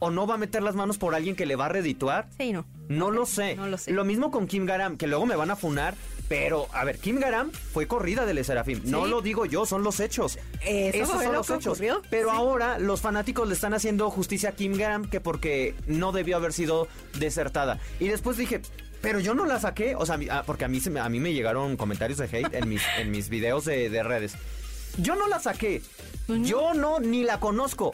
o 0.03 0.11
no 0.11 0.27
va 0.27 0.35
a 0.35 0.37
meter 0.37 0.61
las 0.63 0.75
manos 0.75 0.97
por 0.97 1.15
alguien 1.15 1.35
que 1.35 1.45
le 1.45 1.55
va 1.55 1.65
a 1.65 1.69
redituar? 1.69 2.27
Sí, 2.37 2.51
no. 2.53 2.65
No 2.89 3.11
lo 3.11 3.25
sé. 3.25 3.55
No 3.55 3.67
lo 3.67 3.77
sé. 3.77 3.91
mismo 4.03 4.31
con 4.31 4.47
Kim 4.47 4.65
Garam, 4.65 4.97
que 4.97 5.07
luego 5.07 5.25
me 5.25 5.35
van 5.35 5.49
a 5.51 5.55
funar. 5.55 5.95
Pero, 6.29 6.67
a 6.73 6.83
ver, 6.85 6.97
Kim 6.99 7.19
Garam 7.19 7.51
fue 7.51 7.85
corrida 7.87 8.25
del 8.25 8.43
Serafim. 8.43 8.81
No 8.85 9.03
Sí. 9.03 9.09
lo 9.11 9.21
digo 9.21 9.45
yo, 9.45 9.65
son 9.65 9.83
los 9.83 9.99
hechos. 9.99 10.37
Eso 10.61 11.03
Esos 11.03 11.09
son 11.21 11.25
lo 11.25 11.31
los 11.33 11.49
hechos. 11.49 11.67
ocurrió. 11.67 12.01
Pero 12.09 12.29
Sí. 12.29 12.35
ahora 12.35 12.79
los 12.79 13.01
fanáticos 13.01 13.47
le 13.47 13.53
están 13.53 13.73
haciendo 13.73 14.09
justicia 14.09 14.49
a 14.49 14.51
Kim 14.53 14.73
Garam 14.77 15.05
que 15.09 15.19
porque 15.21 15.75
no 15.85 16.11
debió 16.11 16.37
haber 16.37 16.53
sido 16.53 16.87
desertada. 17.19 17.79
Y 17.99 18.07
después 18.07 18.37
dije, 18.37 18.61
pero 19.01 19.19
yo 19.19 19.33
no 19.35 19.45
la 19.45 19.59
saqué. 19.59 19.95
O 19.95 20.05
sea, 20.05 20.17
ah, 20.31 20.43
porque 20.45 20.65
a 20.65 20.67
mí, 20.69 20.79
se 20.79 20.89
me, 20.89 20.99
a 21.01 21.09
mí 21.09 21.19
me 21.19 21.33
llegaron 21.33 21.75
comentarios 21.77 22.17
de 22.19 22.25
hate 22.25 22.53
en 22.55 22.69
mis, 22.69 22.81
en 22.97 23.11
mis 23.11 23.29
videos 23.29 23.65
de, 23.65 23.89
de 23.89 24.01
redes. 24.03 24.35
Yo 24.97 25.15
no 25.15 25.27
la 25.27 25.39
saqué. 25.39 25.81
Pues 26.25 26.39
no. 26.39 26.45
Yo 26.47 26.73
no, 26.73 26.99
ni 26.99 27.23
la 27.23 27.39
conozco. 27.39 27.91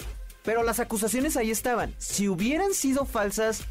Pero 0.50 0.64
las 0.64 0.80
acusaciones 0.80 1.38
ahí 1.38 1.52
estaban. 1.52 1.94
Si 2.00 2.28
hubieran 2.28 2.74
sido 2.74 3.06
falsas, 3.06 3.62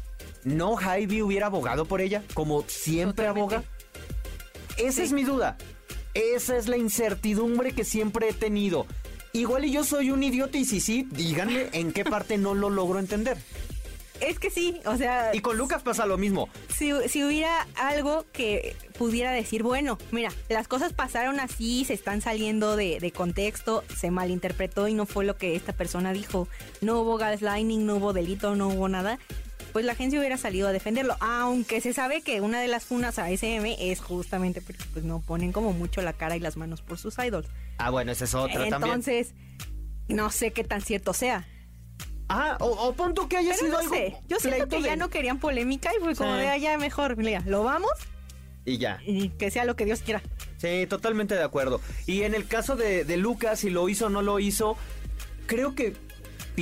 ¿no 0.45 0.77
Jaime 0.77 1.21
hubiera 1.21 1.47
abogado 1.47 1.83
por 1.83 1.99
ella? 1.99 2.23
Como 2.33 2.63
siempre 2.67 3.25
Totalmente. 3.25 3.55
aboga. 3.55 3.69
Esa 4.77 5.03
es 5.03 5.11
mi 5.11 5.25
duda. 5.25 5.57
Esa 6.13 6.55
es 6.55 6.69
la 6.69 6.77
incertidumbre 6.77 7.73
que 7.73 7.83
siempre 7.83 8.29
he 8.29 8.33
tenido. 8.33 8.85
Igual 9.33 9.65
y 9.65 9.73
yo 9.73 9.83
soy 9.83 10.11
un 10.11 10.23
idiota 10.23 10.57
y 10.57 10.63
si 10.63 10.79
sí, 10.79 11.05
díganme 11.11 11.67
en 11.73 11.91
qué 11.91 12.05
parte 12.09 12.37
no 12.37 12.53
lo 12.55 12.69
logro 12.69 12.99
entender. 12.99 13.37
Es 14.21 14.39
que 14.39 14.49
sí, 14.49 14.79
o 14.85 14.97
sea, 14.97 15.31
Y 15.33 15.39
con 15.39 15.57
Lucas 15.57 15.81
pasa 15.81 16.05
lo 16.05 16.17
mismo. 16.17 16.49
si, 16.69 16.91
si 17.07 17.23
hubiera 17.23 17.67
algo 17.75 18.25
que 18.31 18.75
pudiera 18.97 19.31
decir, 19.31 19.63
bueno, 19.63 19.97
mira, 20.11 20.31
las 20.49 20.67
cosas 20.67 20.93
pasaron 20.93 21.39
así, 21.39 21.85
se 21.85 21.93
están 21.93 22.21
saliendo 22.21 22.75
de, 22.75 22.99
de 22.99 23.11
contexto, 23.11 23.83
se 23.95 24.11
malinterpretó 24.11 24.87
y 24.87 24.93
no 24.93 25.05
fue 25.05 25.25
lo 25.25 25.37
que 25.37 25.55
esta 25.55 25.73
persona 25.73 26.11
dijo. 26.13 26.47
No 26.81 26.99
hubo 26.99 27.17
gaslighting, 27.17 27.85
no 27.85 27.95
hubo 27.95 28.13
delito, 28.13 28.55
no 28.55 28.67
hubo 28.67 28.89
nada. 28.89 29.19
Pues 29.71 29.85
la 29.85 29.91
agencia 29.91 30.19
hubiera 30.19 30.37
salido 30.37 30.67
a 30.67 30.71
defenderlo, 30.71 31.15
aunque 31.19 31.79
se 31.79 31.93
sabe 31.93 32.21
que 32.21 32.41
una 32.41 32.59
de 32.59 32.67
las 32.67 32.85
funas 32.85 33.19
a 33.19 33.29
SM 33.29 33.91
es 33.91 33.99
justamente 34.01 34.61
porque 34.61 34.83
pues 34.93 35.05
no 35.05 35.19
ponen 35.21 35.51
como 35.51 35.73
mucho 35.73 36.01
la 36.01 36.13
cara 36.13 36.35
y 36.35 36.39
las 36.39 36.57
manos 36.57 36.81
por 36.81 36.97
sus 36.97 37.17
idols. 37.19 37.47
Ah, 37.77 37.91
bueno, 37.91 38.11
esa 38.11 38.25
es 38.25 38.33
otra 38.33 38.67
también. 38.67 38.83
Entonces, 38.83 39.33
no 40.07 40.31
sé 40.31 40.51
qué 40.51 40.63
tan 40.63 40.81
cierto 40.81 41.13
sea. 41.13 41.47
Ah, 42.29 42.57
o, 42.59 42.67
o 42.67 42.93
pon 42.93 43.13
tú 43.15 43.27
que 43.27 43.37
haya 43.37 43.49
Pero 43.53 43.59
sido 43.59 43.71
no 43.73 43.79
algo. 43.79 43.93
sé, 43.95 44.15
yo 44.27 44.37
siento 44.39 44.67
que 44.69 44.81
ya 44.83 44.95
no 44.95 45.09
querían 45.09 45.39
polémica 45.39 45.91
y 45.97 45.99
fue 46.03 46.15
como 46.15 46.33
Sí. 46.35 46.41
de 46.41 46.47
allá 46.49 46.77
mejor, 46.77 47.17
mira, 47.17 47.41
lo 47.45 47.63
vamos 47.63 47.91
Y 48.65 48.77
ya. 48.77 48.99
y 49.05 49.29
que 49.29 49.49
sea 49.49 49.65
lo 49.65 49.75
que 49.75 49.85
Dios 49.85 50.01
quiera. 50.01 50.21
Sí, 50.57 50.85
totalmente 50.87 51.33
de 51.35 51.43
acuerdo. 51.43 51.81
Y 52.05 52.23
en 52.23 52.35
el 52.35 52.45
caso 52.47 52.75
de, 52.75 53.03
de 53.03 53.17
Lucas, 53.17 53.59
si 53.61 53.69
lo 53.71 53.89
hizo 53.89 54.05
o 54.07 54.09
no 54.09 54.21
lo 54.21 54.39
hizo, 54.39 54.77
creo 55.47 55.73
que 55.73 55.95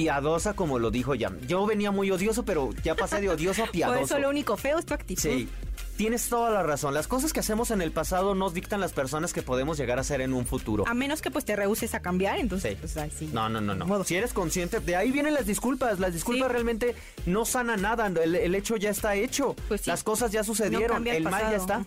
piadosa 0.01 0.53
como 0.53 0.77
lo 0.77 0.91
dijo 0.91 1.13
Jam. 1.19 1.39
Yo 1.47 1.65
venía 1.65 1.89
muy 1.89 2.11
odioso, 2.11 2.45
pero 2.45 2.69
ya 2.83 2.93
pasé 2.93 3.19
de 3.19 3.29
odioso 3.29 3.63
a 3.63 3.65
Por 3.67 3.71
piadoso. 3.71 3.99
eso 4.03 4.19
lo 4.19 4.29
único 4.29 4.55
feo 4.57 4.77
es 4.77 4.85
tu 4.85 4.93
actitud. 4.93 5.21
Sí, 5.21 5.49
tienes 5.97 6.29
toda 6.29 6.51
la 6.51 6.61
razón. 6.61 6.93
Las 6.93 7.07
cosas 7.07 7.33
que 7.33 7.39
hacemos 7.39 7.71
en 7.71 7.81
el 7.81 7.91
pasado 7.91 8.35
nos 8.35 8.53
dictan 8.53 8.79
las 8.79 8.93
personas 8.93 9.33
que 9.33 9.41
podemos 9.41 9.75
llegar 9.77 9.97
a 9.97 10.03
ser 10.03 10.21
en 10.21 10.33
un 10.33 10.45
futuro. 10.45 10.83
A 10.87 10.93
menos 10.93 11.23
que 11.23 11.31
pues 11.31 11.45
te 11.45 11.55
rehuses 11.55 11.95
a 11.95 11.99
cambiar, 12.01 12.37
entonces 12.37 12.73
Sí. 12.73 12.77
pues 12.79 12.95
ahí 12.97 13.11
sí. 13.17 13.29
No, 13.33 13.49
no, 13.49 13.59
no, 13.59 13.73
no. 13.73 13.85
Modo. 13.87 14.03
Si 14.03 14.15
eres 14.15 14.33
consciente, 14.33 14.79
de 14.79 14.95
ahí 14.95 15.11
vienen 15.11 15.33
las 15.33 15.47
disculpas. 15.47 15.99
Las 15.99 16.13
disculpas 16.13 16.47
Sí. 16.47 16.53
realmente 16.53 16.95
no 17.25 17.43
sanan 17.45 17.81
nada. 17.81 18.05
El, 18.05 18.35
el 18.35 18.53
hecho 18.53 18.75
ya 18.77 18.91
está 18.91 19.15
hecho. 19.15 19.55
Pues 19.67 19.81
sí. 19.81 19.89
Las 19.89 20.03
cosas 20.03 20.31
ya 20.31 20.43
sucedieron. 20.43 21.07
el 21.07 21.15
el 21.15 21.23
mal 21.23 21.49
ya 21.49 21.55
está. 21.57 21.85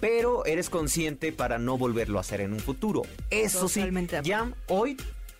Pero 0.00 0.44
eres 0.46 0.70
consciente 0.70 1.32
para 1.32 1.58
no 1.58 1.76
volverlo 1.76 2.18
a 2.18 2.20
hacer 2.20 2.40
en 2.40 2.52
un 2.52 2.60
futuro. 2.60 3.02
Eso 3.30 3.66
Totalmente 3.66 4.22
sí. 4.22 4.30
Jam, 4.30 4.54
hoy 4.68 4.96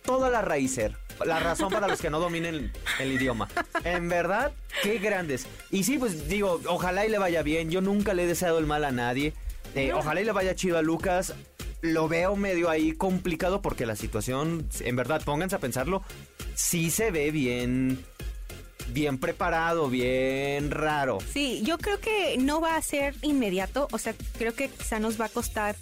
toda 0.09 0.31
la 0.31 0.41
raícer. 0.41 0.97
La 1.23 1.39
razón 1.39 1.69
para 1.69 1.87
los 1.87 2.01
que 2.01 2.09
no 2.09 2.19
dominen 2.19 2.55
el, 2.55 2.71
el 2.99 3.11
idioma. 3.11 3.47
En 3.83 4.09
verdad, 4.09 4.53
qué 4.81 4.97
grandes. 4.97 5.45
Y 5.69 5.83
sí, 5.83 5.99
pues 5.99 6.27
digo, 6.27 6.59
ojalá 6.65 7.05
y 7.05 7.09
le 7.09 7.19
vaya 7.19 7.43
bien. 7.43 7.69
Yo 7.69 7.79
nunca 7.79 8.15
le 8.15 8.23
he 8.23 8.27
deseado 8.27 8.57
el 8.57 8.65
mal 8.65 8.85
a 8.85 8.91
nadie. 8.91 9.33
Eh, 9.75 9.93
ojalá 9.93 10.19
y 10.21 10.25
le 10.25 10.31
vaya 10.31 10.55
chido 10.55 10.79
a 10.79 10.81
Lucas. 10.81 11.35
Lo 11.81 12.07
veo 12.07 12.35
medio 12.35 12.71
ahí 12.71 12.93
complicado 12.93 13.61
porque 13.61 13.85
la 13.85 13.95
situación, 13.95 14.67
en 14.79 14.95
verdad, 14.95 15.21
pónganse 15.23 15.57
a 15.57 15.59
pensarlo, 15.59 16.01
sí 16.55 16.89
se 16.89 17.11
ve 17.11 17.29
bien 17.29 18.03
bien 18.87 19.19
preparado, 19.19 19.91
bien 19.91 20.71
raro. 20.71 21.19
Sí, 21.31 21.61
yo 21.63 21.77
creo 21.77 21.99
que 21.99 22.35
no 22.39 22.59
va 22.59 22.77
a 22.77 22.81
ser 22.81 23.13
inmediato, 23.21 23.87
o 23.91 23.99
sea, 23.99 24.15
creo 24.39 24.55
que 24.55 24.69
quizá 24.69 24.99
nos 24.99 25.21
va 25.21 25.25
a 25.25 25.29
costar 25.29 25.75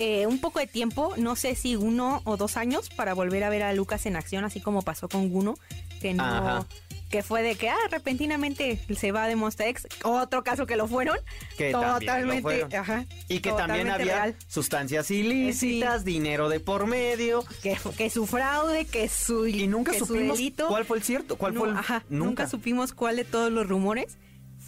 eh, 0.00 0.26
un 0.26 0.40
poco 0.40 0.58
de 0.58 0.66
tiempo, 0.66 1.14
no 1.16 1.36
sé 1.36 1.54
si 1.54 1.76
uno 1.76 2.22
o 2.24 2.36
dos 2.36 2.56
años 2.56 2.90
para 2.90 3.14
volver 3.14 3.44
a 3.44 3.50
ver 3.50 3.62
a 3.62 3.72
Lucas 3.72 4.06
en 4.06 4.16
acción, 4.16 4.44
así 4.44 4.60
como 4.60 4.82
pasó 4.82 5.08
con 5.08 5.28
Guno, 5.30 5.54
que 6.00 6.14
no... 6.14 6.24
Ajá. 6.24 6.66
Que 7.10 7.24
fue 7.24 7.42
de 7.42 7.56
que, 7.56 7.68
ah, 7.68 7.76
repentinamente 7.90 8.80
se 8.96 9.10
va 9.10 9.26
de 9.26 9.34
Monster 9.34 9.66
X. 9.66 9.88
Otro 10.04 10.44
caso 10.44 10.64
que 10.64 10.76
lo 10.76 10.86
fueron. 10.86 11.16
Que 11.58 11.72
totalmente, 11.72 12.40
fueron. 12.40 12.72
ajá. 12.72 13.04
Y 13.26 13.40
que 13.40 13.50
también 13.50 13.90
había 13.90 14.14
real. 14.14 14.36
sustancias 14.46 15.10
ilícitas, 15.10 16.04
dinero 16.04 16.48
de 16.48 16.60
por 16.60 16.86
medio. 16.86 17.42
Que, 17.64 17.76
que 17.98 18.10
su 18.10 18.28
fraude, 18.28 18.84
que 18.84 19.08
su, 19.08 19.48
Y 19.48 19.66
nunca 19.66 19.90
que 19.90 19.98
su 19.98 20.06
supimos 20.06 20.38
delito. 20.38 20.68
cuál 20.68 20.84
fue 20.84 20.98
el 20.98 21.02
cierto, 21.02 21.36
cuál 21.36 21.54
No, 21.54 21.60
fue 21.62 21.70
el... 21.70 21.76
ajá, 21.78 22.04
nunca. 22.10 22.46
supimos 22.48 22.92
cuál 22.92 23.16
de 23.16 23.24
todos 23.24 23.50
los 23.50 23.68
rumores 23.68 24.16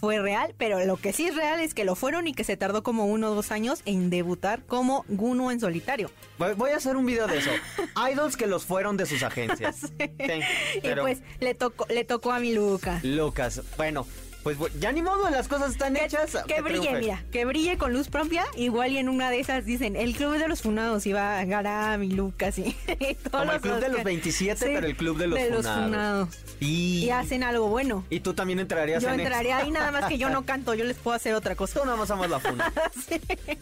fue 0.02 0.18
real, 0.18 0.52
pero 0.58 0.84
lo 0.84 0.96
que 0.96 1.12
sí 1.12 1.28
es 1.28 1.36
real 1.36 1.60
es 1.60 1.74
que 1.74 1.84
lo 1.84 1.94
fueron 1.94 2.26
y 2.26 2.34
que 2.34 2.42
se 2.42 2.56
tardó 2.56 2.82
como 2.82 3.06
uno 3.06 3.30
o 3.30 3.34
dos 3.36 3.52
años 3.52 3.82
en 3.84 4.10
debutar 4.10 4.64
como 4.66 5.04
Guno 5.06 5.52
en 5.52 5.60
solitario. 5.60 6.10
Voy, 6.38 6.54
voy 6.54 6.70
a 6.72 6.78
hacer 6.78 6.96
un 6.96 7.06
video 7.06 7.28
de 7.28 7.38
eso. 7.38 7.50
Idols 8.12 8.36
que 8.36 8.48
los 8.48 8.64
fueron 8.64 8.96
de 8.96 9.06
sus 9.06 9.22
agencias. 9.22 9.92
Sí, 10.02 10.40
Y 10.76 10.80
pero 10.80 11.02
pues 11.02 11.20
le 11.38 11.54
tocó, 11.54 11.86
le 11.88 12.02
tocó 12.04 12.32
a 12.32 12.40
mi 12.40 12.52
Luca. 12.52 12.98
Lucas, 13.04 13.62
bueno, 13.76 14.04
pues 14.42 14.56
ya 14.80 14.92
ni 14.92 15.02
modo, 15.02 15.28
las 15.30 15.48
cosas 15.48 15.72
están 15.72 15.96
hechas. 15.96 16.36
Que 16.46 16.60
brille, 16.60 16.80
triunfe. 16.80 17.00
mira, 17.00 17.24
que 17.30 17.44
brille 17.44 17.78
con 17.78 17.92
luz 17.92 18.08
propia. 18.08 18.44
Igual 18.56 18.92
y 18.92 18.98
en 18.98 19.08
una 19.08 19.30
de 19.30 19.40
esas 19.40 19.64
dicen, 19.64 19.96
el 19.96 20.14
club 20.16 20.36
de 20.38 20.48
los 20.48 20.62
funados 20.62 21.06
iba 21.06 21.38
a 21.38 21.44
ganar 21.44 21.92
a 21.92 21.96
mi 21.98 22.10
Lucas 22.10 22.58
y, 22.58 22.62
y 23.00 23.14
todos 23.14 23.30
Como 23.40 23.52
el 23.52 23.60
club 23.60 23.74
de 23.76 23.80
los 23.88 23.90
Oscar. 23.90 24.04
27, 24.04 24.58
Sí, 24.66 24.72
pero 24.74 24.86
el 24.86 24.96
club 24.96 25.16
de 25.18 25.26
los 25.28 25.38
funados. 25.38 25.84
funados. 25.84 26.28
Y, 26.60 27.04
Y 27.04 27.10
hacen 27.10 27.42
algo 27.42 27.68
bueno. 27.68 28.04
y 28.10 28.20
tú 28.20 28.34
también 28.34 28.58
entrarías 28.60 29.02
Yo 29.02 29.08
en 29.10 29.20
entraría 29.20 29.58
ahí 29.58 29.70
nada 29.70 29.90
más 29.92 30.06
que 30.06 30.18
yo 30.18 30.28
no 30.30 30.42
canto, 30.46 30.74
yo 30.74 30.84
les 30.84 30.96
puedo 30.96 31.14
hacer 31.16 31.34
otra 31.34 31.54
cosa. 31.56 31.80
Tú 31.80 31.84
nada 31.86 31.96
más 31.96 32.10
amas 32.10 32.30
la 32.30 32.40
funa. 32.40 32.72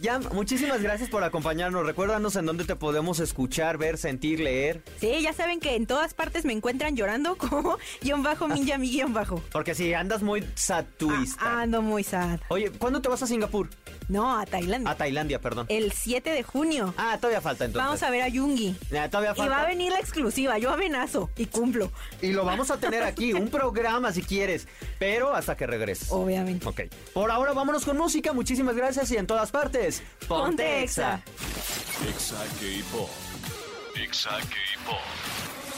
Ya, 0.01 0.19
muchísimas 0.19 0.81
gracias 0.81 1.09
por 1.09 1.23
acompañarnos. 1.23 1.85
Recuérdanos 1.85 2.35
en 2.35 2.45
dónde 2.45 2.63
te 2.63 2.75
podemos 2.75 3.19
escuchar, 3.19 3.77
ver, 3.77 3.97
sentir, 3.97 4.39
leer. 4.39 4.81
Sí, 4.99 5.21
ya 5.21 5.33
saben 5.33 5.59
que 5.59 5.75
en 5.75 5.85
todas 5.85 6.13
partes 6.13 6.43
me 6.45 6.53
encuentran 6.53 6.95
llorando 6.95 7.35
como 7.37 7.77
guion 8.01 8.23
bajo 8.23 8.47
ninja 8.47 8.77
mi 8.77 8.89
guion 8.89 9.13
bajo. 9.13 9.43
Porque 9.51 9.75
si 9.75 9.93
andas 9.93 10.21
muy 10.23 10.41
satuista. 10.75 11.41
Ah, 11.43 11.61
ando 11.61 11.81
muy 11.81 12.03
sad. 12.03 12.39
Oye, 12.49 12.71
¿cuándo 12.71 13.01
te 13.01 13.09
vas 13.09 13.21
a 13.23 13.27
Singapur? 13.27 13.69
No, 14.07 14.37
a 14.37 14.45
Tailandia. 14.45 14.91
A 14.91 14.95
Tailandia, 14.95 15.39
perdón. 15.39 15.65
El 15.69 15.91
7 15.91 16.29
de 16.31 16.43
junio. 16.43 16.93
Ah, 16.97 17.17
todavía 17.17 17.39
falta 17.41 17.65
entonces. 17.65 17.85
Vamos 17.85 18.03
a 18.03 18.09
ver 18.09 18.21
a 18.23 18.27
Yungi. 18.27 18.75
Ya, 18.89 19.09
todavía 19.09 19.31
Y 19.31 19.35
falta. 19.35 19.55
va 19.55 19.61
a 19.61 19.65
venir 19.67 19.91
la 19.91 19.99
exclusiva. 19.99 20.57
Yo 20.57 20.71
amenazo 20.71 21.29
y 21.37 21.45
cumplo. 21.45 21.91
Y 22.21 22.31
lo 22.31 22.43
vamos 22.45 22.71
a 22.71 22.77
tener 22.77 23.03
aquí, 23.03 23.33
un 23.33 23.49
programa 23.49 24.11
si 24.11 24.21
quieres, 24.21 24.67
pero 24.99 25.33
hasta 25.33 25.55
que 25.55 25.67
regreses. 25.67 26.11
Obviamente. 26.11 26.67
Ok. 26.67 26.81
Por 27.13 27.31
ahora 27.31 27.53
vámonos 27.53 27.85
con 27.85 27.97
música. 27.97 28.33
Muchísimas 28.33 28.75
gracias 28.75 29.11
y 29.11 29.17
en 29.17 29.27
todas 29.27 29.51
partes. 29.51 30.01
Ponte 30.27 30.83
Exa. 30.83 31.21
Exa 32.09 32.37
K-Pop. 32.59 33.09
Exa 34.01 34.29
K-Pop. 34.39 34.97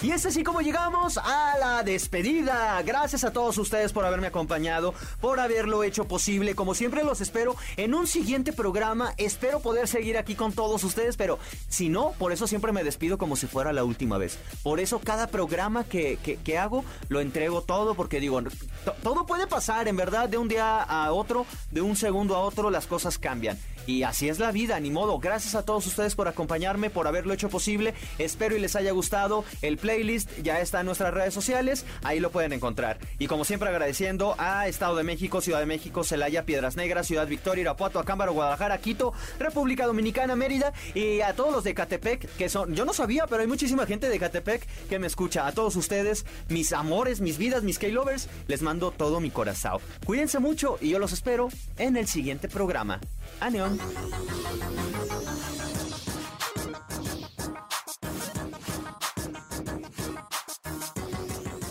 Y 0.04 0.12
es 0.12 0.26
así 0.26 0.44
como 0.44 0.60
llegamos 0.60 1.18
a 1.18 1.58
la 1.58 1.82
despedida. 1.82 2.82
Gracias 2.82 3.24
a 3.24 3.32
todos 3.32 3.58
ustedes 3.58 3.94
por 3.94 4.04
haberme 4.06 4.28
acompañado, 4.28 4.94
por 5.22 5.40
haberlo 5.40 5.82
hecho 5.86 6.06
posible. 6.10 6.56
Como 6.56 6.76
siempre 6.76 7.06
los 7.06 7.22
espero 7.22 7.56
en 7.78 7.94
un 7.94 8.06
siguiente 8.06 8.52
programa. 8.52 9.14
Espero 9.16 9.62
poder 9.62 9.88
seguir 9.88 10.18
aquí 10.18 10.36
con 10.36 10.52
todos 10.52 10.84
ustedes, 10.84 11.16
pero 11.16 11.40
si 11.70 11.88
no, 11.88 12.12
por 12.20 12.34
eso 12.34 12.48
siempre 12.48 12.74
me 12.74 12.84
despido 12.84 13.18
como 13.18 13.38
si 13.38 13.48
fuera 13.48 13.72
la 13.72 13.86
última 13.86 14.18
vez. 14.18 14.38
Por 14.62 14.82
eso 14.82 15.00
cada 15.00 15.28
programa 15.28 15.86
que, 15.86 16.18
que- 16.22 16.58
hago 16.58 16.84
lo 17.08 17.20
entrego 17.22 17.62
todo 17.62 17.96
porque 17.96 18.20
digo, 18.20 18.42
to- 18.42 18.94
todo 19.02 19.26
puede 19.26 19.48
pasar, 19.48 19.88
en 19.88 19.96
verdad, 19.96 20.28
de 20.28 20.38
un 20.38 20.50
día 20.50 20.84
a 20.84 21.12
otro, 21.14 21.46
de 21.72 21.82
un 21.82 21.96
segundo 21.96 22.36
a 22.36 22.40
otro, 22.42 22.70
las 22.70 22.86
cosas 22.88 23.18
cambian. 23.18 23.58
Y 23.86 24.04
así 24.04 24.30
es 24.30 24.40
la 24.40 24.52
vida, 24.52 24.80
ni 24.80 24.92
modo. 24.92 25.20
Gracias 25.20 25.56
a 25.56 25.64
todos 25.64 25.86
ustedes 25.88 26.16
por 26.16 26.28
acompañarme, 26.28 26.90
por 26.90 27.08
haberlo 27.08 27.34
hecho 27.34 27.50
posible. 27.50 27.94
Espero 28.18 28.56
y 28.56 28.60
les 28.60 28.76
haya 28.76 28.92
gustado. 28.92 29.44
El 29.62 29.78
playlist 29.78 30.30
ya 30.42 30.60
está 30.60 30.80
en 30.82 30.86
nuestras 30.86 31.14
redes 31.14 31.34
sociales, 31.34 31.86
ahí 32.04 32.20
lo 32.20 32.32
pueden 32.32 32.54
encontrar. 32.54 32.98
Y 33.20 33.28
como 33.28 33.46
siempre 33.46 33.70
agradeciendo 33.70 34.36
a 34.38 34.68
Estado 34.68 34.96
de 34.96 35.04
México, 35.04 35.42
Ciudad 35.42 35.60
de 35.60 35.66
México, 35.66 36.04
Celaya, 36.04 36.46
Piedras 36.46 36.76
Negras, 36.76 37.08
Ciudad 37.08 37.28
Victoria, 37.28 37.62
Irapuato, 37.62 38.00
Acámbaro, 38.00 38.34
Guadalajara, 38.34 38.78
Quito, 38.78 39.14
República 39.40 39.86
Dominicana, 39.86 40.36
Mérida 40.36 40.74
y 40.94 41.22
a 41.22 41.34
todos 41.34 41.52
los 41.52 41.64
de 41.64 41.74
Catepec, 41.74 42.36
que 42.38 42.50
son, 42.50 42.76
yo 42.76 42.86
no 42.86 42.94
sabía, 42.94 43.28
pero 43.28 43.42
hay 43.42 43.48
muchísima 43.48 43.86
gente 43.86 44.10
de 44.10 44.20
Catepec 44.20 44.66
que 44.88 45.00
me 45.00 45.08
escucha. 45.08 45.48
A 45.48 45.52
todos 45.52 45.76
ustedes, 45.76 46.26
mis 46.50 46.74
amores, 46.74 47.22
mis 47.22 47.38
vidas, 47.38 47.64
mis 47.64 47.80
K-Lovers, 47.80 48.30
les 48.48 48.62
mando 48.62 48.92
todo 48.92 49.20
mi 49.20 49.30
corazón. 49.30 49.80
Cuídense 50.06 50.40
mucho 50.40 50.78
y 50.82 50.90
yo 50.90 51.00
los 51.00 51.14
espero 51.14 51.50
en 51.78 51.98
el 51.98 52.08
siguiente 52.08 52.48
programa. 52.48 53.00
Aneón. 53.40 53.73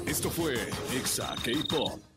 Esto 0.06 0.30
fue 0.30 0.54
Exa 0.94 1.34
K-Pop. 1.42 2.11